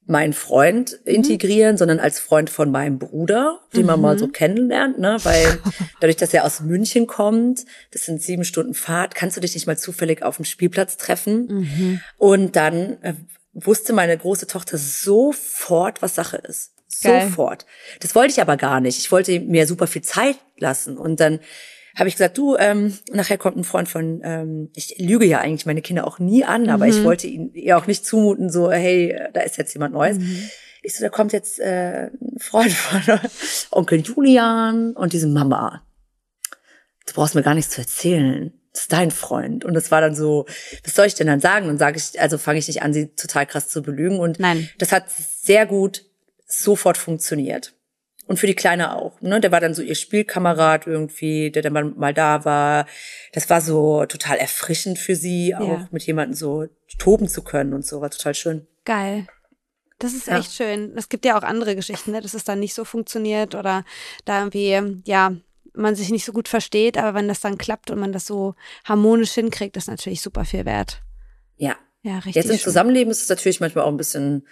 [0.07, 1.15] meinen Freund mhm.
[1.15, 3.87] integrieren, sondern als Freund von meinem Bruder, den mhm.
[3.87, 5.17] man mal so kennenlernt, ne?
[5.23, 5.59] Weil
[5.99, 9.67] dadurch, dass er aus München kommt, das sind sieben Stunden Fahrt, kannst du dich nicht
[9.67, 11.47] mal zufällig auf dem Spielplatz treffen.
[11.47, 12.01] Mhm.
[12.17, 13.13] Und dann äh,
[13.53, 16.71] wusste meine große Tochter sofort, was Sache ist.
[17.01, 17.27] Geil.
[17.27, 17.65] Sofort.
[17.99, 18.99] Das wollte ich aber gar nicht.
[18.99, 20.97] Ich wollte mir super viel Zeit lassen.
[20.97, 21.39] Und dann
[21.95, 25.65] habe ich gesagt, du, ähm, nachher kommt ein Freund von, ähm, ich lüge ja eigentlich
[25.65, 26.91] meine Kinder auch nie an, aber mhm.
[26.91, 30.19] ich wollte ihnen ihr auch nicht zumuten, so, hey, da ist jetzt jemand Neues.
[30.19, 30.49] Mhm.
[30.83, 33.19] Ich so, da kommt jetzt äh, ein Freund von
[33.71, 35.83] Onkel Julian und diese Mama.
[37.07, 38.53] Du brauchst mir gar nichts zu erzählen.
[38.71, 39.63] Das ist dein Freund.
[39.63, 40.45] Und das war dann so,
[40.83, 41.69] was soll ich denn dann sagen?
[41.69, 44.19] Und sage ich, also fange ich nicht an, sie total krass zu belügen.
[44.19, 44.69] Und Nein.
[44.77, 46.03] das hat sehr gut
[46.45, 47.74] sofort funktioniert.
[48.27, 49.21] Und für die Kleine auch.
[49.21, 49.39] Ne?
[49.39, 52.87] Der war dann so ihr Spielkamerad irgendwie, der dann mal, mal da war.
[53.33, 55.87] Das war so total erfrischend für sie, auch Ja.
[55.91, 56.65] mit jemandem so
[56.97, 58.01] toben zu können und so.
[58.01, 58.67] War total schön.
[58.83, 59.27] Geil.
[59.99, 60.39] Das ist Ja.
[60.39, 60.93] echt schön.
[60.97, 62.21] Es gibt ja auch andere Geschichten, ne?
[62.21, 63.85] dass es dann nicht so funktioniert oder
[64.25, 65.35] da irgendwie, ja,
[65.73, 68.55] man sich nicht so gut versteht, aber wenn das dann klappt und man das so
[68.85, 71.01] harmonisch hinkriegt, ist natürlich super viel wert.
[71.57, 71.75] Ja.
[72.01, 72.35] Ja, richtig.
[72.35, 72.63] Jetzt im schön.
[72.63, 74.47] Zusammenleben ist es natürlich manchmal auch ein bisschen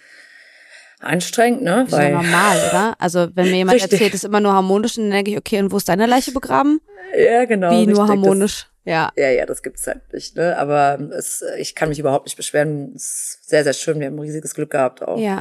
[1.04, 1.86] anstrengend, ne?
[1.88, 2.94] Das ist ja normal, oder?
[2.98, 3.92] Also, wenn mir jemand Richtig.
[3.92, 6.32] erzählt, es ist immer nur harmonisch, dann denke ich, okay, und wo ist deine Leiche
[6.32, 6.80] begraben?
[7.16, 7.70] ja, genau.
[7.70, 7.94] Wie richtig.
[7.96, 8.66] nur Das- harmonisch.
[8.86, 9.10] Ja.
[9.16, 10.58] Ja, ja, das gibt's halt nicht, ne?
[10.58, 12.92] Aber es, ich kann mich überhaupt nicht beschweren.
[12.94, 13.98] Es ist sehr, sehr schön.
[13.98, 15.18] Wir haben ein riesiges Glück gehabt auch.
[15.18, 15.40] Ja.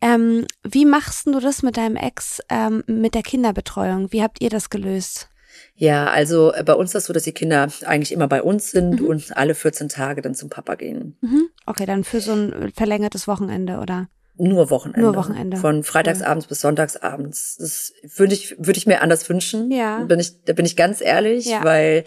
[0.00, 4.12] Ähm, wie machst du das mit deinem Ex ähm, mit der Kinderbetreuung?
[4.12, 5.28] Wie habt ihr das gelöst?
[5.74, 8.70] Ja, also äh, bei uns ist das so, dass die Kinder eigentlich immer bei uns
[8.70, 9.06] sind Mhm.
[9.06, 11.16] und alle 14 Tage dann zum Papa gehen.
[11.22, 11.48] Mhm.
[11.66, 14.08] Okay, dann für so ein verlängertes Wochenende, oder?
[14.36, 15.00] Nur Wochenende.
[15.00, 15.56] Nur Wochenende.
[15.56, 17.56] Von freitagsabends bis sonntagsabends.
[17.56, 19.70] Das würde ich, würde ich mir anders wünschen.
[19.70, 20.02] Ja.
[20.04, 21.62] Bin ich, da bin ich ganz ehrlich, Ja.
[21.62, 22.04] weil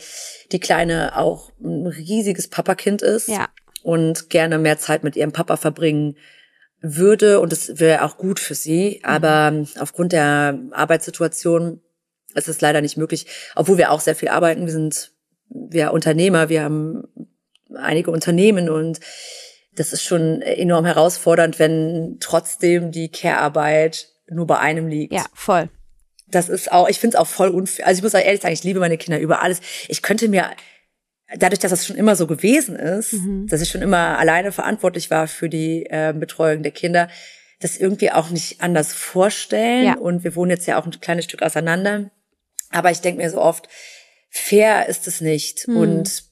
[0.52, 3.30] die Kleine auch ein riesiges Papakind ist.
[3.30, 3.48] Ja.
[3.82, 6.18] Und gerne mehr Zeit mit ihrem Papa verbringen
[6.82, 7.40] würde.
[7.40, 9.00] Und es wäre auch gut für sie.
[9.02, 9.10] Mhm.
[9.10, 11.82] Aber aufgrund der Arbeitssituation
[12.36, 13.28] ist es leider nicht möglich.
[13.56, 14.66] Obwohl wir auch sehr viel arbeiten.
[14.66, 15.14] Wir sind,
[15.48, 16.50] wir Unternehmer.
[16.50, 17.04] Wir haben
[17.74, 19.00] einige Unternehmen und
[19.78, 25.14] das ist schon enorm herausfordernd, wenn trotzdem die Care-Arbeit nur bei einem liegt.
[25.14, 25.70] Ja, voll.
[26.28, 27.88] Das ist auch, ich finde es auch voll unfair.
[27.88, 29.62] Also ich muss auch ehrlich sagen, ich liebe meine Kinder über alles.
[29.88, 30.50] Ich könnte mir,
[31.38, 33.48] dadurch, dass das schon immer so gewesen ist, Mhm.
[33.48, 37.08] dass ich schon immer alleine verantwortlich war für die äh, Betreuung der Kinder,
[37.60, 39.86] das irgendwie auch nicht anders vorstellen.
[39.86, 39.98] Ja.
[39.98, 42.10] Und wir wohnen jetzt ja auch ein kleines Stück auseinander.
[42.72, 43.70] Aber ich denke mir so oft,
[44.30, 45.68] fair ist es nicht.
[45.68, 45.78] Hm.
[45.78, 46.24] Und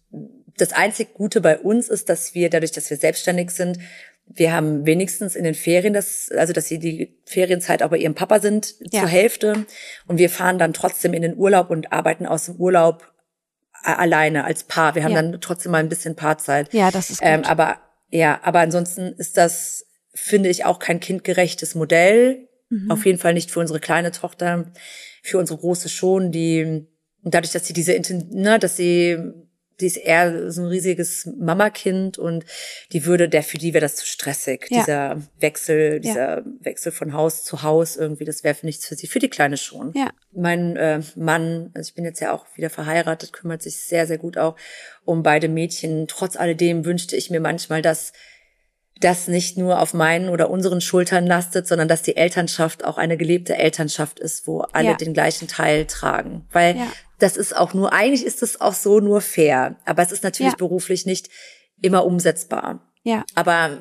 [0.57, 3.77] das einzig Gute bei uns ist, dass wir dadurch, dass wir selbstständig sind,
[4.27, 8.15] wir haben wenigstens in den Ferien das, also dass sie die Ferienzeit auch bei ihrem
[8.15, 9.01] Papa sind Ja.
[9.01, 9.65] zur Hälfte
[10.07, 13.11] und wir fahren dann trotzdem in den Urlaub und arbeiten aus dem Urlaub
[13.83, 14.95] a- alleine als Paar.
[14.95, 15.21] Wir haben Ja.
[15.21, 16.73] dann trotzdem mal ein bisschen Paarzeit.
[16.73, 17.27] Ja, das ist gut.
[17.29, 17.77] Ähm, aber
[18.09, 22.47] ja, aber ansonsten ist das, finde ich, auch kein kindgerechtes Modell.
[22.69, 22.89] Mhm.
[22.89, 24.71] Auf jeden Fall nicht für unsere kleine Tochter,
[25.21, 26.87] für unsere große schon, die
[27.23, 27.99] dadurch, dass sie diese,
[28.31, 29.17] ne, dass sie,
[29.79, 32.45] die ist eher so ein riesiges Mamakind und
[32.93, 34.79] die würde, der für die wäre das zu stressig, Ja.
[34.79, 35.99] dieser Wechsel, Ja.
[35.99, 39.29] dieser Wechsel von Haus zu Haus irgendwie, das wäre für nichts für sie, für die
[39.29, 39.91] Kleine schon.
[39.95, 40.09] Ja.
[40.31, 44.17] Mein äh, Mann, also ich bin jetzt ja auch wieder verheiratet, kümmert sich sehr, sehr
[44.17, 44.55] gut auch
[45.03, 46.07] um beide Mädchen.
[46.07, 48.11] Trotz alledem wünschte ich mir manchmal, dass
[49.01, 53.17] das nicht nur auf meinen oder unseren Schultern lastet, sondern dass die Elternschaft auch eine
[53.17, 54.93] gelebte Elternschaft ist, wo alle Ja.
[54.95, 56.47] den gleichen Teil tragen.
[56.51, 56.87] Weil Ja.
[57.19, 59.75] das ist auch nur, eigentlich ist es auch so nur fair.
[59.85, 60.57] Aber es ist natürlich Ja.
[60.57, 61.29] beruflich nicht
[61.81, 62.89] immer umsetzbar.
[63.03, 63.25] Ja.
[63.35, 63.77] Aber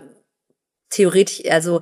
[0.90, 1.80] theoretisch, also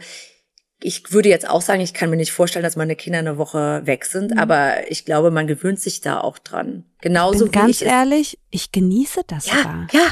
[0.85, 3.83] ich würde jetzt auch sagen, ich kann mir nicht vorstellen, dass meine Kinder eine Woche
[3.85, 6.85] weg sind, aber ich glaube, man gewöhnt sich da auch dran.
[7.01, 9.87] Genauso bin ganz wie ich es- ehrlich, ich genieße das Ja, sogar.
[9.93, 10.07] ja,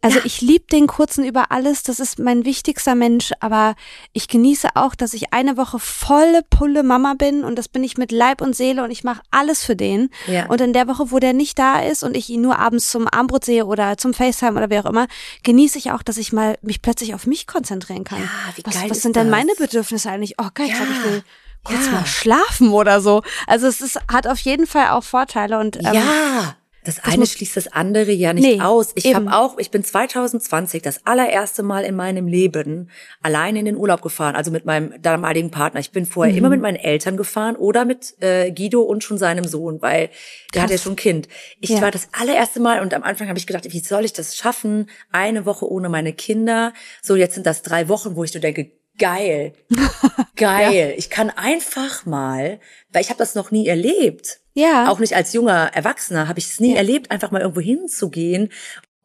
[0.00, 0.24] Also Ja.
[0.26, 3.74] ich liebe den kurzen über alles, das ist mein wichtigster Mensch, aber
[4.12, 7.98] ich genieße auch, dass ich eine Woche volle Pulle Mama bin und das bin ich
[7.98, 10.10] mit Leib und Seele und ich mache alles für den.
[10.28, 10.46] Ja.
[10.46, 13.08] Und in der Woche, wo der nicht da ist und ich ihn nur abends zum
[13.10, 15.08] Armbrot sehe oder zum FaceTime oder wie auch immer,
[15.42, 18.20] genieße ich auch, dass ich mal mich plötzlich auf mich konzentrieren kann.
[18.22, 19.36] Ja, wie was, geil was sind denn das?
[19.36, 20.34] meine Bedürfnisse eigentlich?
[20.38, 21.04] Oh geil, ich glaube, ich Ja.
[21.10, 21.22] will
[21.64, 21.92] kurz Ja.
[21.92, 23.22] mal schlafen oder so.
[23.48, 27.56] Also es ist, hat auf jeden Fall auch Vorteile und ähm, ja, das eine schließt
[27.56, 28.92] das andere ja nicht Nee, aus.
[28.94, 33.76] Ich habe auch, ich bin 2020 das allererste Mal in meinem Leben alleine in den
[33.76, 35.80] Urlaub gefahren, also mit meinem damaligen Partner.
[35.80, 36.38] Ich bin vorher Mhm.
[36.38, 40.08] immer mit meinen Eltern gefahren oder mit äh, Guido und schon seinem Sohn, weil
[40.54, 41.28] der hat ja schon ein Kind.
[41.60, 41.82] Ich Ja.
[41.82, 44.88] war das allererste Mal und am Anfang habe ich gedacht, wie soll ich das schaffen?
[45.12, 46.72] Eine Woche ohne meine Kinder.
[47.02, 49.52] So, jetzt sind das drei Wochen, wo ich so denke, geil,
[50.36, 50.94] geil.
[50.96, 52.60] Ich kann einfach mal,
[52.92, 54.40] weil ich habe das noch nie erlebt.
[54.58, 54.88] Ja.
[54.88, 56.78] Auch nicht als junger Erwachsener habe ich es nie Ja.
[56.78, 58.50] erlebt, einfach mal irgendwo hinzugehen,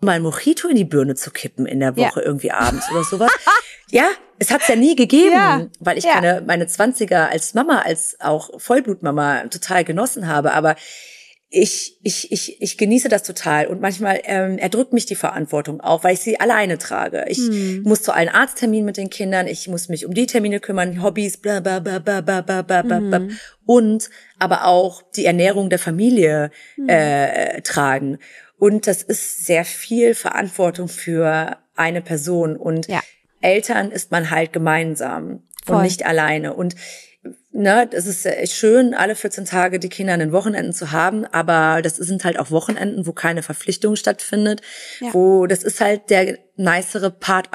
[0.02, 2.08] mal ein Mojito in die Birne zu kippen in der Ja.
[2.10, 3.32] Woche irgendwie abends oder sowas.
[3.90, 4.06] ja,
[4.40, 5.68] es hat's ja nie gegeben, Ja.
[5.80, 6.16] weil ich Ja.
[6.16, 10.76] meine, meine Zwanziger als Mama, als auch Vollblutmama total genossen habe, aber
[11.56, 16.04] ich, ich, ich, ich genieße das total und manchmal ähm, erdrückt mich die Verantwortung auch,
[16.04, 17.26] weil ich sie alleine trage.
[17.28, 17.84] Ich Hm.
[17.84, 21.38] muss zu allen Arztterminen mit den Kindern, ich muss mich um die Termine kümmern, Hobbys,
[21.38, 23.38] bla bla bla bla bla bla bla bla bla Mhm.
[23.68, 26.90] und aber auch die Ernährung der Familie Hm.
[26.90, 28.18] äh, tragen.
[28.58, 33.02] Und das ist sehr viel Verantwortung für eine Person und Ja.
[33.42, 35.76] Eltern ist man halt gemeinsam Voll.
[35.76, 36.54] und nicht alleine.
[36.56, 36.76] Und
[37.54, 41.26] ne, es ist echt schön, alle 14 Tage die Kinder an den Wochenenden zu haben,
[41.26, 44.62] aber das sind halt auch Wochenenden, wo keine Verpflichtung stattfindet,
[45.00, 45.14] ja.
[45.14, 47.50] wo das ist halt der nicere Part,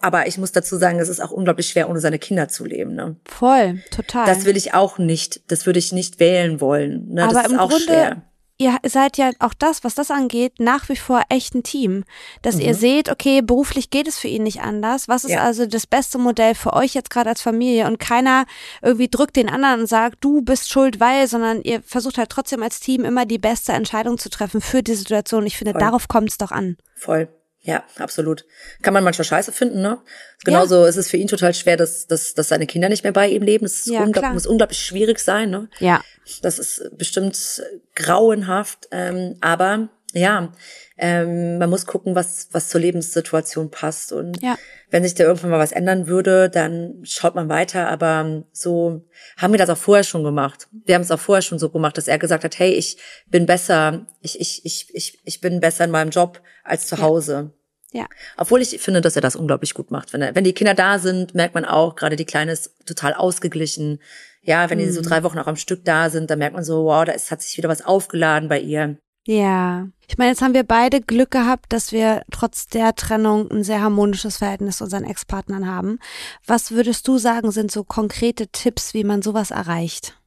[0.00, 2.94] aber ich muss dazu sagen, es ist auch unglaublich schwer, ohne seine Kinder zu leben.
[2.94, 3.16] Ne?
[3.24, 4.26] Voll, total.
[4.26, 7.08] Das will ich auch nicht, das würde ich nicht wählen wollen.
[7.12, 7.24] Ne?
[7.24, 8.22] Aber das ist im auch Grunde, schwer
[8.56, 12.04] ihr seid ja auch das, was das angeht, nach wie vor echt ein Team.
[12.42, 12.62] Dass mhm.
[12.62, 15.08] ihr seht, okay, beruflich geht es für ihn nicht anders.
[15.08, 15.42] Was ist ja.
[15.42, 17.86] also das beste Modell für euch jetzt gerade als Familie?
[17.86, 18.46] Und keiner
[18.82, 22.62] irgendwie drückt den anderen und sagt, du bist schuld, weil, sondern ihr versucht halt trotzdem
[22.62, 25.46] als Team immer die beste Entscheidung zu treffen für die Situation.
[25.46, 25.80] Ich finde, Voll.
[25.80, 26.76] darauf kommt es doch an.
[26.94, 27.28] Voll.
[27.66, 28.44] Ja, absolut.
[28.82, 29.98] Kann man manchmal scheiße finden, ne?
[30.44, 30.86] Genauso ja.
[30.86, 33.42] ist es für ihn total schwer, dass, dass, dass seine Kinder nicht mehr bei ihm
[33.42, 33.64] leben.
[33.64, 35.68] Das ja, unglaublich, muss unglaublich schwierig sein, ne?
[35.78, 36.02] Ja.
[36.42, 37.62] Das ist bestimmt
[37.94, 38.88] grauenhaft.
[38.90, 40.52] Ähm, aber ja,
[40.96, 44.12] ähm, man muss gucken, was, was zur Lebenssituation passt.
[44.12, 44.56] Und ja.
[44.90, 47.88] wenn sich da irgendwann mal was ändern würde, dann schaut man weiter.
[47.88, 49.04] Aber so
[49.36, 50.68] haben wir das auch vorher schon gemacht.
[50.84, 53.46] Wir haben es auch vorher schon so gemacht, dass er gesagt hat, hey, ich bin
[53.46, 57.52] besser, ich, ich, ich, ich, ich bin besser in meinem Job als zu Hause.
[57.92, 58.06] Ja.
[58.36, 60.12] Obwohl ich finde, dass er das unglaublich gut macht.
[60.12, 63.14] Wenn, er, wenn die Kinder da sind, merkt man auch, gerade die Kleine ist total
[63.14, 64.00] ausgeglichen.
[64.42, 64.82] Ja, wenn mhm.
[64.82, 65.06] die so mhm.
[65.06, 67.40] drei Wochen auch am Stück da sind, dann merkt man so, wow, da ist, hat
[67.40, 68.98] sich wieder was aufgeladen bei ihr.
[69.26, 69.88] Ja.
[70.06, 73.80] Ich meine, jetzt haben wir beide Glück gehabt, dass wir trotz der Trennung ein sehr
[73.80, 75.98] harmonisches Verhältnis zu unseren Ex-Partnern haben.
[76.46, 80.18] Was würdest du sagen, sind so konkrete Tipps, wie man sowas erreicht?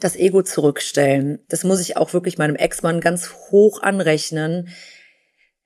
[0.00, 1.38] Das Ego zurückstellen.
[1.48, 4.70] Das muss ich auch wirklich meinem Ex-Mann ganz hoch anrechnen.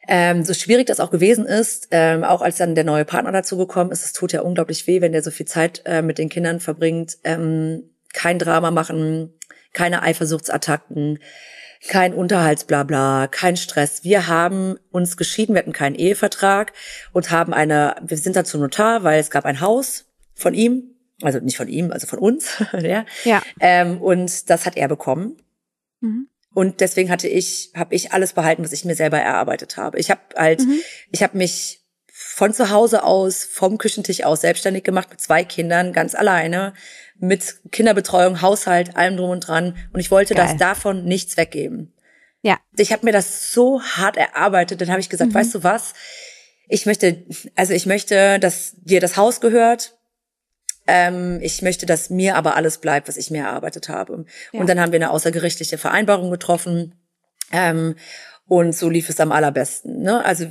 [0.06, 3.56] Ähm, so schwierig das auch gewesen ist, ähm, auch als dann der neue Partner dazu
[3.56, 6.28] gekommen ist, es tut ja unglaublich weh, wenn der so viel Zeit äh, mit den
[6.28, 9.32] Kindern verbringt, ähm, kein Drama machen,
[9.72, 11.20] keine Eifersuchtsattacken,
[11.88, 14.04] kein Unterhaltsblabla, kein Stress.
[14.04, 16.72] Wir haben uns geschieden, wir hatten keinen Ehevertrag
[17.12, 20.94] und haben eine, wir sind da zum Notar, weil es gab ein Haus von ihm,
[21.22, 23.04] also nicht von ihm, also von uns, ja.
[23.24, 23.42] ja.
[23.60, 25.36] Ähm, und das hat er bekommen.
[26.00, 26.28] Mhm.
[26.54, 29.98] Und deswegen hatte ich, habe ich alles behalten, was ich mir selber erarbeitet habe.
[29.98, 30.80] Ich habe halt, mhm.
[31.10, 31.84] ich habe mich
[32.16, 36.72] von zu Hause aus, vom Küchentisch aus selbstständig gemacht mit zwei Kindern, ganz alleine,
[37.18, 39.76] mit Kinderbetreuung, Haushalt, allem drum und dran.
[39.92, 40.46] Und ich wollte Geil.
[40.46, 41.92] das davon nichts weggeben.
[42.42, 42.58] Ja.
[42.76, 44.80] Ich habe mir das so hart erarbeitet.
[44.80, 45.34] Dann habe ich gesagt, mhm.
[45.34, 45.94] weißt du was?
[46.68, 47.24] Ich möchte,
[47.54, 49.96] also ich möchte, dass dir das Haus gehört.
[50.86, 54.26] Ähm, ich möchte, dass mir aber alles bleibt, was ich mir erarbeitet habe.
[54.52, 54.60] Ja.
[54.60, 56.94] Und dann haben wir eine außergerichtliche Vereinbarung getroffen.
[57.52, 57.96] Ähm,
[58.46, 60.02] und so lief es am allerbesten.
[60.02, 60.22] Ne?
[60.24, 60.46] Also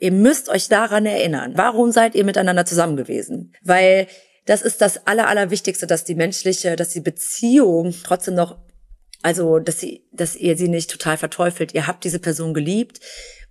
[0.00, 1.52] ihr müsst euch daran erinnern.
[1.54, 3.54] Warum seid ihr miteinander zusammen gewesen?
[3.62, 4.08] Weil
[4.46, 8.58] das ist das Aller, Allerwichtigste, dass die menschliche, dass die Beziehung trotzdem noch,
[9.22, 11.74] also, dass sie, dass ihr sie nicht total verteufelt.
[11.74, 13.00] Ihr habt diese Person geliebt.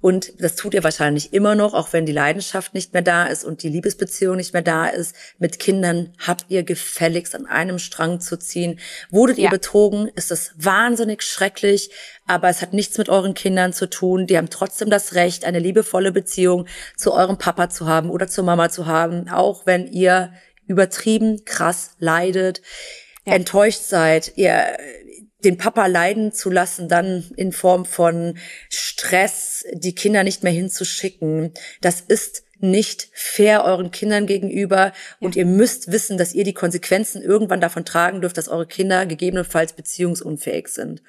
[0.02, 3.44] Und das tut ihr wahrscheinlich immer noch, auch wenn die Leidenschaft nicht mehr da ist
[3.44, 5.16] und die Liebesbeziehung nicht mehr da ist.
[5.40, 8.80] Mit Kindern habt ihr gefälligst an einem Strang zu ziehen.
[9.10, 9.46] Wurdet ja.
[9.46, 11.90] ihr betrogen, ist das wahnsinnig schrecklich,
[12.28, 14.28] aber es hat nichts mit euren Kindern zu tun.
[14.28, 18.44] Die haben trotzdem das Recht, eine liebevolle Beziehung zu eurem Papa zu haben oder zur
[18.44, 20.34] Mama zu haben, auch wenn ihr
[20.68, 22.62] übertrieben krass leidet,
[23.26, 23.34] ja.
[23.34, 24.78] enttäuscht seid, ihr
[25.44, 28.38] den Papa leiden zu lassen, dann in Form von
[28.70, 35.46] Stress, die Kinder nicht mehr hinzuschicken, das ist nicht fair euren Kindern gegenüber und ihr
[35.46, 40.70] müsst wissen, dass ihr die Konsequenzen irgendwann davon tragen dürft, dass eure Kinder gegebenenfalls beziehungsunfähig
[40.70, 41.04] sind.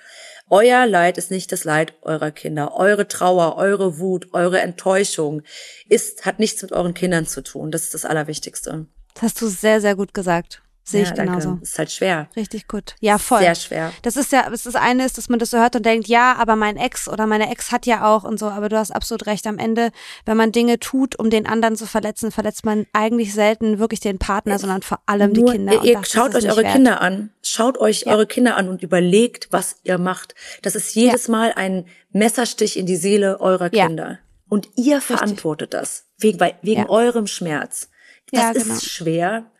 [0.49, 2.77] Euer Leid ist nicht das Leid eurer Kinder.
[2.77, 5.42] Eure Trauer, eure Wut, eure Enttäuschung
[5.88, 7.71] ist, hat nichts mit euren Kindern zu tun.
[7.71, 8.87] Das ist das Allerwichtigste.
[9.16, 10.62] Das hast du sehr, sehr gut gesagt.
[10.88, 11.48] Sehe ja, ich genauso.
[11.48, 11.64] Danke.
[11.64, 12.29] Ist halt schwer.
[12.37, 12.94] Richtig gut.
[13.00, 13.40] Ja, voll.
[13.40, 13.92] Sehr schwer.
[14.02, 16.37] Das ist ja, das, das eine ist, dass man das so hört und denkt, ja,
[16.38, 19.26] aber mein Ex oder meine Ex hat ja auch und so, aber du hast absolut
[19.26, 19.48] recht.
[19.48, 19.90] Am Ende,
[20.26, 24.18] wenn man Dinge tut, um den anderen zu verletzen, verletzt man eigentlich selten wirklich den
[24.18, 25.83] Partner, sondern vor allem Nur, die Kinder.
[25.83, 26.74] Ihr, schaut euch eure wert.
[26.74, 27.31] Kinder an.
[27.42, 28.12] Schaut euch ja.
[28.12, 30.37] eure Kinder an und überlegt, was ihr macht.
[30.62, 31.33] Das ist jedes ja.
[31.33, 34.20] Mal ein Messerstich in die Seele eurer Kinder.
[34.48, 35.81] Und ihr verantwortet Richtig.
[35.81, 36.05] das.
[36.18, 37.88] Wegen, wegen eurem Schmerz.
[38.33, 38.75] Das ja, genau.
[38.75, 39.51] ist schwer.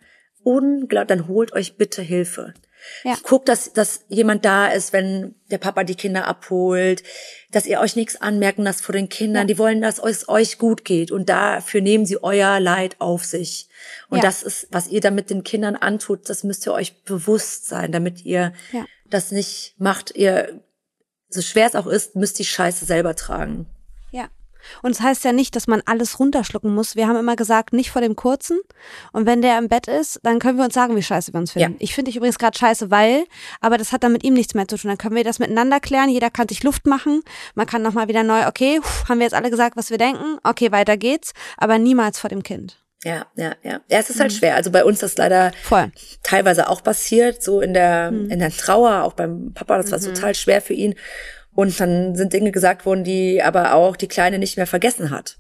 [0.43, 1.09] Unglaublich.
[1.09, 2.55] Dann holt euch bitte Hilfe.
[3.05, 3.17] Ja.
[3.23, 7.03] Guckt, dass, dass jemand da ist, wenn der Papa die Kinder abholt,
[7.51, 9.43] dass ihr euch nichts anmerken lasst vor den Kindern.
[9.43, 9.47] Ja.
[9.47, 11.11] Die wollen, dass es euch gut geht.
[11.11, 13.69] Und dafür nehmen sie euer Leid auf sich.
[14.09, 14.23] Und ja.
[14.23, 18.25] das ist, was ihr damit den Kindern antut, das müsst ihr euch bewusst sein, damit
[18.25, 18.53] ihr
[19.09, 20.15] das nicht macht.
[20.15, 20.61] Ihr,
[21.29, 23.67] so schwer es auch ist, müsst die Scheiße selber tragen.
[24.83, 26.97] Und es das heißt ja nicht, dass man alles runterschlucken muss.
[26.97, 28.59] Wir haben immer gesagt, nicht vor dem Kurzen.
[29.13, 31.53] Und wenn der im Bett ist, dann können wir uns sagen, wie scheiße wir uns
[31.53, 31.73] finden.
[31.73, 31.77] Ja.
[31.79, 33.25] Ich finde dich übrigens gerade scheiße, weil,
[33.61, 34.89] aber das hat dann mit ihm nichts mehr zu tun.
[34.89, 36.09] Dann können wir das miteinander klären.
[36.09, 37.23] Jeder kann sich Luft machen.
[37.55, 40.39] Man kann nochmal wieder neu, okay, haben wir jetzt alle gesagt, was wir denken.
[40.43, 41.33] Okay, weiter geht's.
[41.57, 42.79] Aber niemals vor dem Kind.
[43.05, 43.81] Ja, ja, ja.
[43.89, 44.57] Ja, es ist halt schwer.
[44.57, 45.93] Also bei uns ist das leider Voll.
[46.23, 50.35] teilweise auch passiert, so in der, in der Trauer, auch beim Papa, das war total
[50.35, 50.95] schwer für ihn.
[51.57, 55.39] Und dann sind Dinge gesagt worden, die aber auch die Kleine nicht mehr vergessen hat.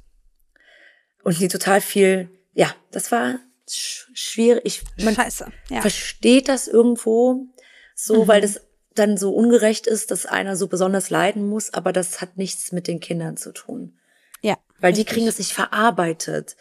[1.22, 4.82] Und die total viel, ja, das war sch schwierig.
[4.96, 5.46] Ich, man Scheiße.
[5.70, 5.80] Ja.
[5.82, 7.46] versteht das irgendwo
[7.94, 8.60] so, weil das
[8.94, 12.88] dann so ungerecht ist, dass einer so besonders leiden muss, aber das hat nichts mit
[12.88, 13.98] den Kindern zu tun.
[14.42, 14.56] ja.
[14.78, 15.14] Weil die Richtig.
[15.14, 16.54] kriegen das nicht verarbeitet.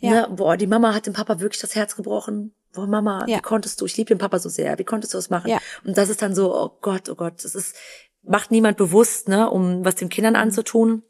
[0.00, 0.10] Ja.
[0.28, 0.28] Ne?
[0.34, 2.52] Boah, die Mama hat dem Papa wirklich das Herz gebrochen.
[2.72, 3.36] Boah, Mama, Ja.
[3.38, 3.86] wie konntest du?
[3.86, 4.76] Ich liebe den Papa so sehr.
[4.78, 5.48] Wie konntest du das machen?
[5.50, 5.58] Ja.
[5.84, 7.76] Und das ist dann so, oh Gott, oh Gott, das ist,
[8.22, 10.40] macht niemand bewusst, ne, um was den Kindern Mhm.
[10.40, 11.02] anzutun.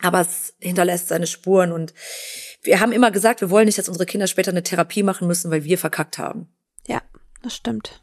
[0.00, 1.92] Aber es hinterlässt seine Spuren und
[2.62, 5.50] wir haben immer gesagt, wir wollen nicht, dass unsere Kinder später eine Therapie machen müssen,
[5.50, 6.48] weil wir verkackt haben.
[6.86, 7.00] Ja,
[7.42, 8.00] das stimmt.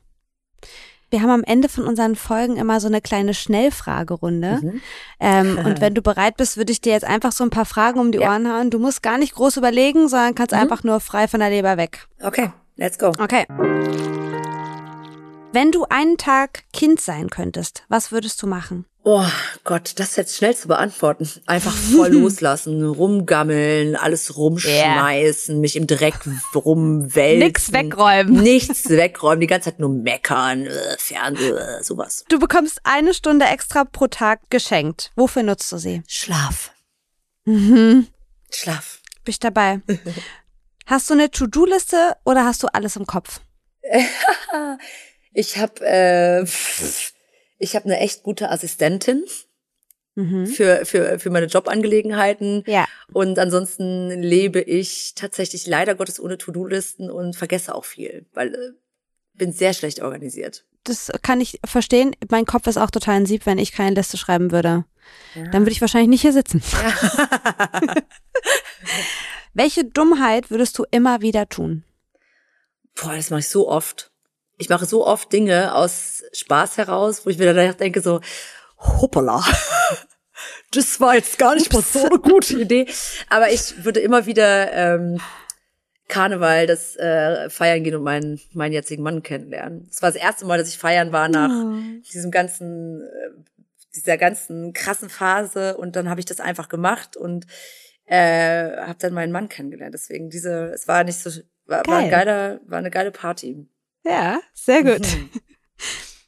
[1.10, 4.60] Wir haben am Ende von unseren Folgen immer so eine kleine Schnellfragerunde.
[4.62, 4.81] Mhm.
[5.21, 7.99] Ähm, und wenn du bereit bist, würde ich dir jetzt einfach so ein paar Fragen
[7.99, 8.31] um die Ja.
[8.31, 8.69] Ohren hauen.
[8.71, 12.08] Du musst gar nicht groß überlegen, sondern kannst einfach nur frei von der Leber weg.
[12.21, 13.08] Okay, let's go.
[13.19, 13.45] Okay.
[15.55, 18.83] Wenn du einen Tag Kind sein könntest, was würdest du machen?
[19.05, 19.23] Oh
[19.63, 21.29] Gott, das jetzt schnell zu beantworten.
[21.45, 26.15] Einfach voll loslassen, rumgammeln, alles rumschmeißen, mich im Dreck
[26.53, 27.39] rumwälzen.
[27.39, 28.43] Nix wegräumen.
[28.43, 32.25] Nichts wegräumen, die ganze Zeit nur meckern, äh, Fernsehen, äh, sowas.
[32.27, 35.13] Du bekommst eine Stunde extra pro Tag geschenkt.
[35.15, 36.03] Wofür nutzt du sie?
[36.05, 36.73] Schlaf.
[37.45, 38.99] Schlaf.
[39.23, 39.79] Bin ich dabei.
[40.85, 43.39] Hast du eine To-Do-Liste oder hast du alles im Kopf?
[45.35, 46.45] Ich habe äh,
[47.59, 49.25] ich habe eine echt gute Assistentin
[50.45, 52.63] für, für, für meine Jobangelegenheiten.
[52.67, 52.85] Ja.
[53.11, 58.71] Und ansonsten lebe ich tatsächlich leider Gottes ohne To-Do-Listen und vergesse auch viel, weil äh,
[59.33, 60.63] bin sehr schlecht organisiert.
[60.85, 62.15] Das kann ich verstehen.
[62.29, 64.85] Mein Kopf ist auch total ein Sieb, wenn ich keine Liste schreiben würde.
[65.35, 66.61] Dann würde ich wahrscheinlich nicht hier sitzen.
[69.53, 71.83] Welche Dummheit würdest du immer wieder tun?
[72.95, 74.11] Boah, das mache ich so oft.
[74.57, 78.21] Ich mache so oft Dinge aus Spaß heraus, wo ich mir dann denke so,
[78.77, 79.43] hoppala.
[80.71, 82.87] Das war jetzt gar nicht mal so eine gute Idee.
[83.29, 85.21] Aber ich würde immer wieder ähm,
[86.09, 89.85] Karneval, das äh, feiern gehen und meinen, meinen jetzigen Mann kennenlernen.
[89.87, 91.49] Das war das erste Mal, dass ich feiern war nach
[92.13, 93.29] diesem ganzen, äh,
[93.95, 95.77] dieser ganzen krassen Phase.
[95.77, 97.47] Und dann habe ich das einfach gemacht und
[98.05, 99.93] äh, habe dann meinen Mann kennengelernt.
[99.93, 101.29] Deswegen diese, es war nicht so,
[101.65, 102.25] war, war ein Geil.
[102.25, 103.67] geiler, war eine geile Party.
[104.05, 105.01] Ja, sehr gut.
[105.01, 105.29] Mhm.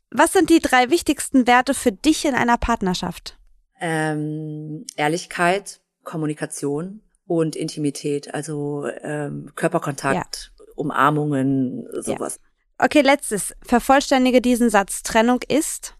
[0.09, 3.37] Was sind die drei wichtigsten Werte für dich in einer Partnerschaft?
[3.79, 12.39] Ähm, Ehrlichkeit, Kommunikation und Intimität, also ähm, Körperkontakt, Umarmungen, sowas.
[12.79, 13.55] Okay, letztes.
[13.61, 15.03] Vervollständige diesen Satz.
[15.03, 15.95] Trennung ist?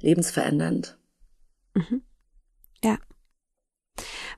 [0.00, 0.98] Lebensverändernd.
[2.82, 2.98] Ja.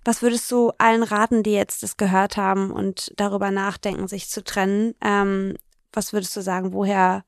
[0.05, 4.43] Was würdest du allen raten, die jetzt das gehört haben und darüber nachdenken, sich zu
[4.45, 4.95] trennen?
[5.03, 5.57] Ähm,
[5.97, 7.25] was würdest du sagen, woher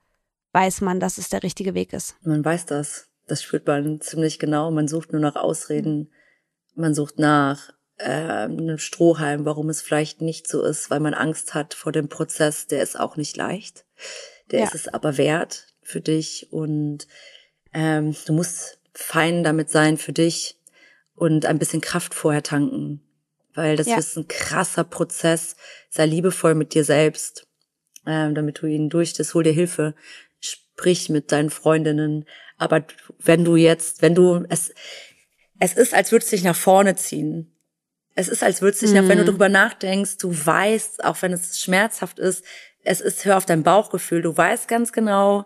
[0.53, 2.17] weiß man, dass es der richtige Weg ist?
[2.23, 3.09] Man weiß das.
[3.27, 4.71] Das spürt man ziemlich genau.
[4.71, 6.13] Man sucht nur nach Ausreden.
[6.75, 11.55] Man sucht nach äh, einem Strohhalm, warum es vielleicht nicht so ist, weil man Angst
[11.55, 12.67] hat vor dem Prozess.
[12.67, 13.85] Der ist auch nicht leicht.
[14.51, 14.67] Der Ja.
[14.67, 17.07] ist es aber wert für dich und
[17.73, 20.59] ähm, du musst fein damit sein für dich
[21.15, 23.03] und ein bisschen Kraft vorher tanken,
[23.55, 23.99] weil das Ja.
[23.99, 25.57] ist ein krasser Prozess.
[25.91, 27.48] Sei liebevoll mit dir selbst,
[28.09, 29.95] ähm, damit du ihn durch das hol dir Hilfe,
[30.41, 32.25] sprich mit deinen Freundinnen.
[32.57, 32.85] Aber
[33.19, 34.73] wenn du jetzt, wenn du es,
[35.61, 37.55] es ist, als würdest du dich nach vorne ziehen.
[38.15, 41.33] Es ist, als würdest du dich, nach, wenn du darüber nachdenkst, du weißt, auch wenn
[41.33, 42.45] es schmerzhaft ist,
[42.83, 44.23] es ist, hör auf dein Bauchgefühl.
[44.23, 45.45] Du weißt ganz genau,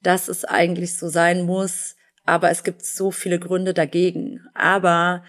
[0.00, 4.40] dass es eigentlich so sein muss, aber es gibt so viele Gründe dagegen.
[4.54, 5.24] Aber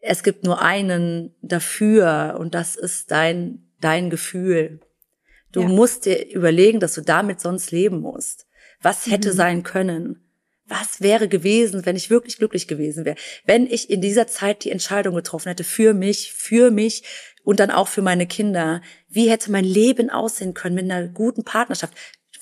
[0.00, 4.80] es gibt nur einen dafür und das ist dein, dein Gefühl.
[5.58, 5.68] Du Ja.
[5.68, 8.46] musst dir überlegen, dass du damit sonst leben musst.
[8.80, 10.24] Was hätte sein können?
[10.66, 13.16] Was wäre gewesen, wenn ich wirklich glücklich gewesen wäre?
[13.44, 17.02] Wenn ich in dieser Zeit die Entscheidung getroffen hätte für mich, für mich
[17.42, 18.82] und dann auch für meine Kinder.
[19.08, 21.94] Wie hätte mein Leben aussehen können mit einer guten Partnerschaft?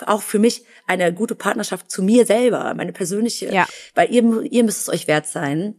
[0.05, 3.51] Auch für mich eine gute Partnerschaft zu mir selber, meine persönliche.
[3.51, 3.67] Ja.
[3.95, 5.77] Weil ihr, ihr müsst es euch wert sein,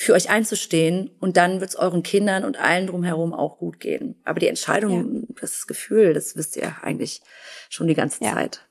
[0.00, 4.14] für euch einzustehen und dann wird es euren Kindern und allen drumherum auch gut gehen.
[4.24, 7.20] Aber die Entscheidung, das Gefühl, das wisst ihr eigentlich
[7.68, 8.34] schon die ganze Ja.
[8.34, 8.68] Zeit.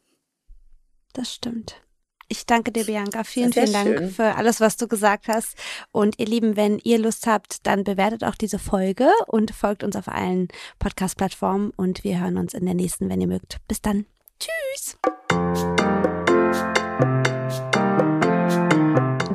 [1.11, 1.81] Das stimmt.
[2.29, 3.25] Ich danke dir, Bianca.
[3.25, 4.09] Vielen, vielen Dank schön.
[4.09, 5.57] für alles, was du gesagt hast.
[5.91, 9.97] Und ihr Lieben, wenn ihr Lust habt, dann bewertet auch diese Folge und folgt uns
[9.97, 10.47] auf allen
[10.79, 11.71] Podcast-Plattformen.
[11.75, 13.57] Und wir hören uns in der nächsten, wenn ihr mögt.
[13.67, 14.05] Bis dann.
[14.39, 14.97] Tschüss.